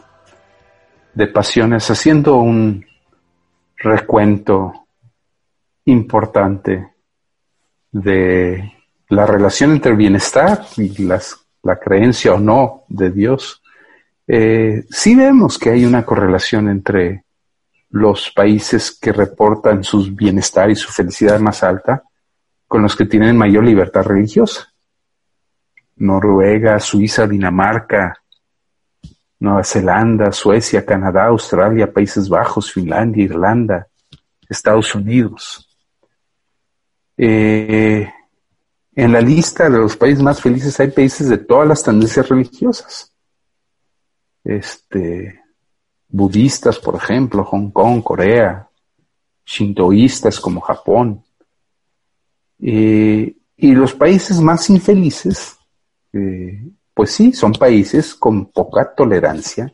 de 1.13 1.27
pasiones, 1.27 1.91
haciendo 1.91 2.37
un 2.37 2.85
recuento 3.77 4.87
importante 5.85 6.95
de 7.91 8.73
la 9.09 9.27
relación 9.27 9.73
entre 9.73 9.91
el 9.93 9.99
bienestar 9.99 10.65
y 10.79 11.03
las- 11.03 11.45
la 11.63 11.79
creencia 11.79 12.33
o 12.35 12.39
no 12.41 12.85
de 12.89 13.11
Dios, 13.11 13.63
eh, 14.27 14.85
sí 14.89 15.15
vemos 15.15 15.59
que 15.59 15.71
hay 15.71 15.85
una 15.85 16.05
correlación 16.07 16.69
entre 16.69 17.25
los 17.91 18.31
países 18.31 18.99
que 18.99 19.13
reportan 19.13 19.85
su 19.85 20.15
bienestar 20.15 20.71
y 20.71 20.77
su 20.77 20.91
felicidad 20.91 21.39
más 21.41 21.63
alta 21.63 22.05
con 22.67 22.81
los 22.81 22.97
que 22.97 23.05
tienen 23.05 23.37
mayor 23.37 23.65
libertad 23.65 24.05
religiosa. 24.05 24.72
Noruega, 25.97 26.79
Suiza, 26.81 27.27
Dinamarca, 27.27 28.15
Nueva 29.41 29.65
Zelanda, 29.65 30.33
Suecia, 30.33 30.85
Canadá, 30.87 31.27
Australia, 31.27 31.93
Países 31.93 32.29
Bajos, 32.29 32.73
Finlandia, 32.73 33.25
Irlanda, 33.25 33.89
Estados 34.49 34.95
Unidos. 34.95 35.69
Eh, 37.17 38.09
en 38.95 39.13
la 39.13 39.21
lista 39.21 39.69
de 39.69 39.79
los 39.79 39.97
países 39.97 40.23
más 40.23 40.41
felices 40.41 40.79
hay 40.79 40.91
países 40.91 41.29
de 41.29 41.39
todas 41.39 41.67
las 41.67 41.83
tendencias 41.83 42.29
religiosas. 42.29 43.13
Este, 44.45 45.41
budistas, 46.09 46.79
por 46.79 46.97
ejemplo, 46.97 47.45
Hong 47.45 47.71
Kong, 47.71 48.03
Corea, 48.03 48.69
shintoístas 49.45 50.39
como 50.39 50.61
Japón. 50.61 51.25
Eh, 52.61 53.35
y 53.57 53.73
los 53.73 53.95
países 53.95 54.41
más 54.41 54.69
infelices, 54.71 55.57
eh, 56.13 56.71
pues 56.95 57.11
sí, 57.13 57.33
son 57.33 57.53
países 57.53 58.15
con 58.15 58.47
poca 58.47 58.95
tolerancia 58.95 59.73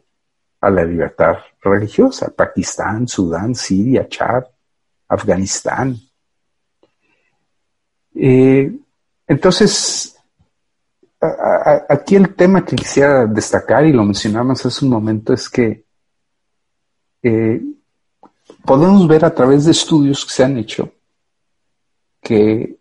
a 0.61 0.71
la 0.71 0.85
libertad 0.85 1.37
religiosa. 1.63 2.33
Pakistán, 2.35 3.09
Sudán, 3.09 3.55
Siria, 3.55 4.09
Chad, 4.09 4.45
Afganistán. 5.09 5.97
Eh, 8.15 8.73
entonces, 9.27 10.17
aquí 11.89 12.17
el 12.17 12.35
tema 12.35 12.65
que 12.65 12.77
quisiera 12.77 13.27
destacar, 13.27 13.85
y 13.85 13.93
lo 13.93 14.05
mencionamos 14.05 14.65
hace 14.65 14.85
un 14.85 14.91
momento, 14.91 15.33
es 15.33 15.49
que 15.49 15.85
eh, 17.23 17.61
podemos 18.65 19.07
ver 19.07 19.25
a 19.25 19.35
través 19.35 19.65
de 19.65 19.73
estudios 19.73 20.25
que 20.25 20.33
se 20.33 20.45
han 20.45 20.57
hecho 20.57 20.93
que 22.21 22.79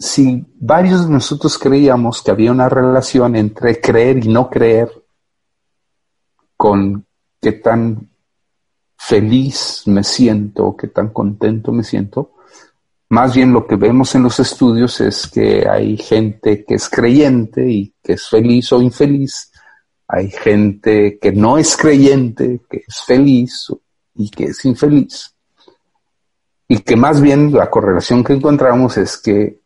si 0.00 0.46
varios 0.58 1.06
de 1.06 1.12
nosotros 1.12 1.58
creíamos 1.58 2.22
que 2.22 2.30
había 2.30 2.50
una 2.50 2.70
relación 2.70 3.36
entre 3.36 3.82
creer 3.82 4.24
y 4.24 4.28
no 4.28 4.48
creer 4.48 4.90
con 6.56 7.04
qué 7.38 7.52
tan 7.52 8.08
feliz 8.96 9.82
me 9.84 10.02
siento, 10.02 10.74
qué 10.74 10.88
tan 10.88 11.10
contento 11.10 11.70
me 11.70 11.84
siento, 11.84 12.32
Más 13.10 13.34
bien 13.34 13.52
lo 13.52 13.66
que 13.66 13.74
vemos 13.74 14.14
en 14.14 14.22
los 14.22 14.38
estudios 14.38 15.00
es 15.00 15.26
que 15.26 15.68
hay 15.68 15.96
gente 15.96 16.64
que 16.64 16.74
es 16.74 16.88
creyente 16.88 17.68
y 17.68 17.92
que 18.02 18.12
es 18.12 18.28
feliz 18.28 18.72
o 18.72 18.80
infeliz. 18.80 19.50
Hay 20.06 20.30
gente 20.30 21.18
que 21.20 21.32
no 21.32 21.58
es 21.58 21.76
creyente, 21.76 22.60
que 22.70 22.84
es 22.86 23.02
feliz 23.04 23.66
y 24.14 24.30
que 24.30 24.44
es 24.44 24.64
infeliz. 24.64 25.34
Y 26.68 26.78
que 26.78 26.94
más 26.94 27.20
bien 27.20 27.52
la 27.52 27.68
correlación 27.68 28.22
que 28.22 28.34
encontramos 28.34 28.96
es 28.96 29.18
que 29.18 29.59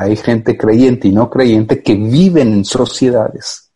hay 0.00 0.16
gente 0.16 0.56
creyente 0.56 1.08
y 1.08 1.12
no 1.12 1.28
creyente 1.28 1.82
que 1.82 1.94
viven 1.94 2.54
en 2.54 2.64
sociedades 2.64 3.70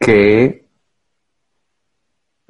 que 0.00 0.68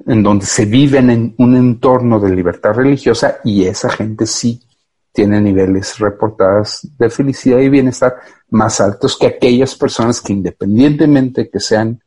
en 0.07 0.23
donde 0.23 0.45
se 0.47 0.65
viven 0.65 1.09
en 1.11 1.35
un 1.37 1.55
entorno 1.55 2.19
de 2.19 2.35
libertad 2.35 2.73
religiosa 2.73 3.37
y 3.43 3.63
esa 3.65 3.89
gente 3.89 4.25
sí 4.25 4.59
tiene 5.11 5.39
niveles 5.39 5.99
reportados 5.99 6.87
de 6.97 7.09
felicidad 7.11 7.59
y 7.59 7.69
bienestar 7.69 8.15
más 8.49 8.81
altos 8.81 9.15
que 9.15 9.27
aquellas 9.27 9.75
personas 9.75 10.21
que 10.21 10.33
independientemente 10.33 11.49
que 11.49 11.59
sean 11.59 12.01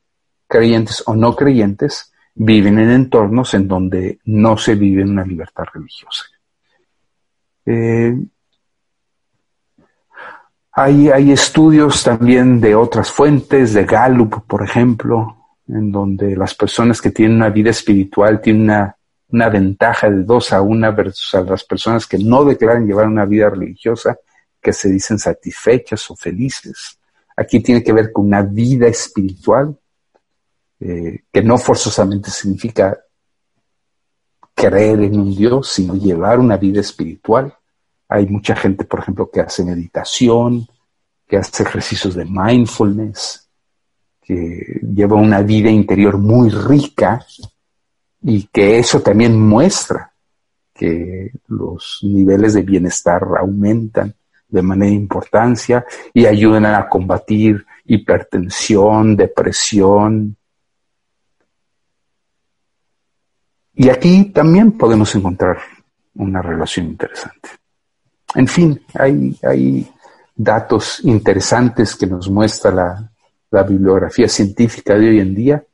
creyentes 0.49 1.05
o 1.07 1.15
no 1.15 1.37
creyentes, 1.37 2.13
viven 2.35 2.79
en 2.81 2.91
entornos 2.91 3.55
en 3.55 3.69
donde 3.69 4.19
no 4.25 4.57
se 4.57 4.75
vive 4.75 5.03
una 5.05 5.25
libertad 5.25 5.65
religiosa. 5.73 6.25
Eh, 7.67 8.17
hay, 10.81 11.09
hay 11.09 11.33
estudios 11.33 12.05
también 12.05 12.61
de 12.61 12.77
otras 12.77 13.11
fuentes, 13.11 13.73
de 13.75 13.85
Gallup, 13.85 14.47
por 14.47 14.63
ejemplo, 14.63 15.37
en 15.67 15.91
donde 15.91 16.37
las 16.37 16.55
personas 16.55 17.03
que 17.03 17.11
tienen 17.11 17.37
una 17.37 17.49
vida 17.49 17.71
espiritual 17.71 18.41
tienen 18.41 18.71
una, 19.29 19.49
ventaja 19.49 20.09
de 20.09 20.23
dos 20.23 20.53
a 20.53 20.63
una 20.63 20.93
versus 20.93 21.35
a 21.35 21.41
las 21.41 21.65
personas 21.65 22.07
que 22.07 22.19
no 22.19 22.45
declaran 22.45 22.87
llevar 22.87 23.09
una 23.09 23.25
vida 23.25 23.51
religiosa, 23.51 24.19
que 24.63 24.73
se 24.73 24.89
dicen 24.89 25.19
satisfechas 25.19 26.09
o 26.13 26.15
felices. 26.15 26.97
Aquí 27.37 27.59
tiene 27.59 27.83
que 27.83 27.93
ver 27.93 28.13
con 28.13 28.27
una 28.27 28.43
vida 28.43 28.87
espiritual, 28.87 29.77
eh, 30.79 31.25
que 31.33 31.43
no 31.43 31.59
forzosamente 31.59 32.31
significa 32.31 32.97
creer 34.55 35.01
en 35.01 35.19
un 35.19 35.35
Dios, 35.35 35.71
sino 35.71 35.97
llevar 35.97 36.39
una 36.39 36.57
vida 36.57 36.81
espiritual. 36.81 37.53
Hay 38.09 38.27
mucha 38.27 38.57
gente, 38.57 38.85
por 38.85 39.01
ejemplo, 39.01 39.31
que 39.31 39.41
hace 39.41 39.65
meditación, 39.65 40.67
que 41.27 41.37
hace 41.37 41.63
ejercicios 41.63 42.15
de 42.15 42.25
mindfulness, 42.25 43.49
que 44.23 44.81
lleva 44.95 45.17
una 45.17 45.43
vida 45.43 45.71
interior 45.71 46.19
muy 46.19 46.49
rica 46.51 47.25
y 48.23 48.45
que 48.45 48.79
eso 48.79 49.01
también 49.01 49.39
muestra 49.39 50.13
que 50.75 51.33
los 51.49 51.99
niveles 52.03 52.55
de 52.55 52.63
bienestar 52.63 53.23
aumentan 53.39 54.15
de 54.49 54.63
manera 54.63 54.93
importancia 54.93 55.85
y 56.15 56.25
ayudan 56.25 56.65
a 56.67 56.89
combatir 56.89 57.67
hipertensión, 57.85 59.17
depresión. 59.17 60.37
Y 63.75 63.89
aquí 63.91 64.27
también 64.27 64.73
podemos 64.73 65.15
encontrar 65.15 65.59
una 66.15 66.41
relación 66.41 66.87
interesante. 66.87 67.51
En 68.35 68.47
fin, 68.47 68.81
hay, 68.95 69.91
datos 70.41 71.01
interesantes 71.03 71.97
que 71.97 72.07
nos 72.07 72.31
muestra 72.31 72.71
la, 72.71 73.11
la 73.51 73.63
bibliografía 73.65 74.29
científica 74.29 74.95
de 74.95 75.09
hoy 75.09 75.19
en 75.19 75.35
día, 75.35 75.65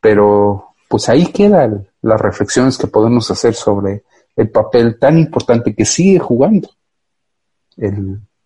pero 0.00 0.70
pues 0.88 1.08
ahí 1.08 1.26
quedan 1.26 1.86
las 2.02 2.20
reflexiones 2.20 2.76
que 2.76 2.88
podemos 2.88 3.30
hacer 3.30 3.54
sobre 3.54 4.02
el 4.36 4.50
papel 4.50 4.98
tan 4.98 5.18
importante 5.18 5.74
que 5.74 5.84
sigue 5.84 6.18
jugando 6.18 6.68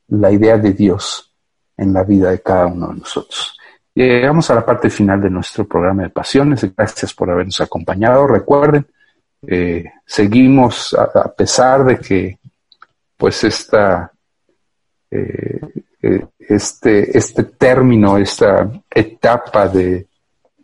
la 0.09 0.31
idea 0.31 0.57
de 0.59 0.73
Dios 0.73 1.35
en 1.77 1.93
la 1.93 2.03
vida 2.03 2.31
de 2.31 2.41
cada 2.41 2.67
uno 2.67 2.89
de 2.89 3.01
nosotros. 3.01 3.57
Llegamos 3.95 4.51
a 4.51 4.55
la 4.55 4.65
parte 4.65 4.91
final 4.91 5.21
de 5.21 5.31
nuestro 5.31 5.67
programa 5.67 6.05
de 6.05 6.11
pasiones. 6.11 6.65
Gracias 6.77 7.13
por 7.13 7.31
habernos 7.31 7.61
acompañado. 7.61 8.27
Recuerden, 8.27 8.87
eh, 9.47 9.85
seguimos 10.07 10.95
a, 10.95 11.33
pesar 11.33 11.85
de 11.85 11.99
que 11.99 12.39
pues 13.19 13.45
esta 13.45 14.11
eh, 15.11 15.61
eh, 16.01 16.27
este, 16.39 17.19
este 17.19 17.45
término, 17.45 18.17
esta 18.17 18.71
etapa 18.89 19.69
de 19.69 20.07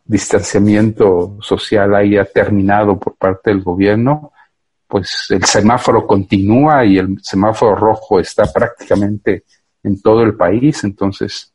distanciamiento 0.05 1.39
social 1.41 1.95
haya 1.95 2.25
terminado 2.25 2.99
por 2.99 3.17
parte 3.17 3.51
del 3.51 3.63
gobierno, 3.63 4.33
pues 4.87 5.27
el 5.31 5.45
semáforo 5.45 6.07
continúa 6.07 6.85
y 6.85 6.99
el 6.99 7.19
semáforo 7.21 7.75
rojo 7.75 8.21
está 8.21 8.45
prácticamente 8.45 9.45
en 9.83 10.01
todo 10.01 10.23
el 10.23 10.37
país, 10.37 10.85
entonces 10.85 11.53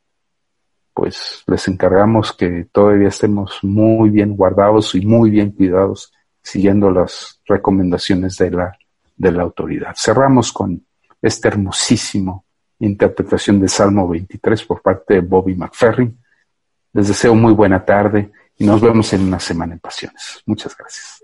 pues 0.94 1.44
les 1.48 1.68
encargamos 1.70 2.34
que 2.34 2.68
todavía 2.72 3.08
estemos 3.08 3.60
muy 3.62 4.10
bien 4.10 4.36
guardados 4.36 4.94
y 4.96 5.06
muy 5.06 5.30
bien 5.30 5.52
cuidados 5.52 6.12
siguiendo 6.42 6.92
las 6.92 7.40
recomendaciones 7.46 8.36
de 8.38 8.52
la, 8.52 8.78
de 9.16 9.32
la 9.32 9.44
autoridad. 9.44 9.94
Cerramos 9.96 10.52
con 10.52 10.86
este 11.22 11.48
hermosísimo 11.48 12.46
interpretación 12.80 13.60
de 13.60 13.68
Salmo 13.68 14.08
23 14.08 14.64
por 14.64 14.82
parte 14.82 15.16
de 15.16 15.22
Bobby 15.22 15.56
McFerrin. 15.56 16.18
Les 16.94 17.08
deseo 17.08 17.36
muy 17.36 17.54
buena 17.54 17.84
tarde 17.84 18.32
y 18.58 18.66
nos 18.66 18.82
vemos 18.82 19.12
en 19.14 19.22
una 19.22 19.40
semana 19.40 19.74
en 19.74 19.80
Pasiones. 19.80 20.42
Muchas 20.46 20.76
gracias. 20.76 21.22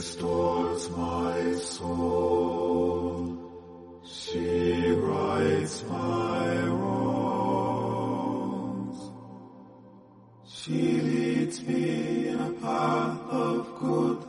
Restores 0.00 0.88
my 0.90 1.52
soul. 1.56 3.36
She 4.04 4.92
rights 4.92 5.84
my 5.84 6.62
wrongs. 6.78 7.90
She 10.48 11.00
leads 11.00 11.62
me 11.64 12.28
in 12.28 12.38
a 12.40 12.52
path 12.52 13.20
of 13.28 13.78
good 13.78 14.19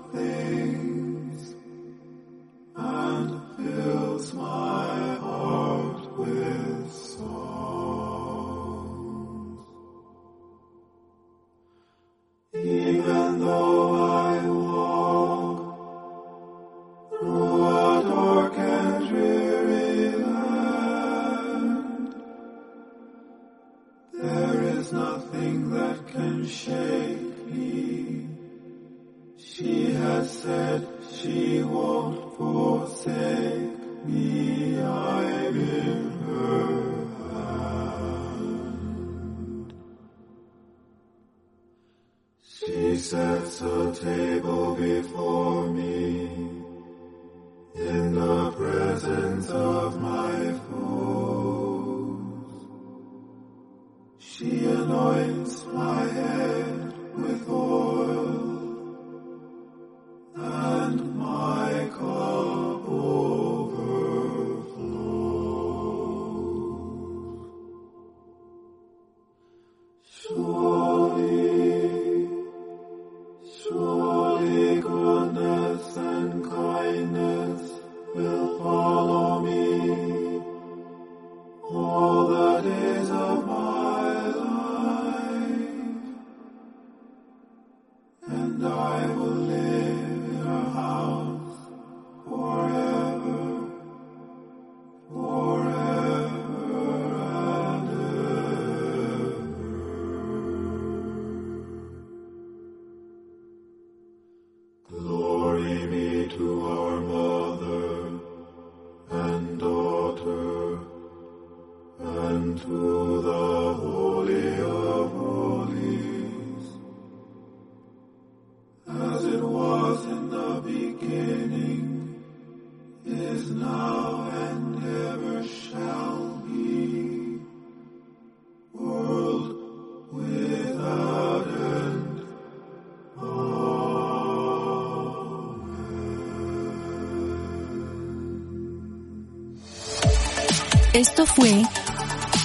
Esto 140.94 141.26
fue 141.26 141.64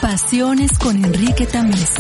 Pasiones 0.01 0.79
con 0.79 1.05
Enrique 1.05 1.47
Tamés. 1.47 1.95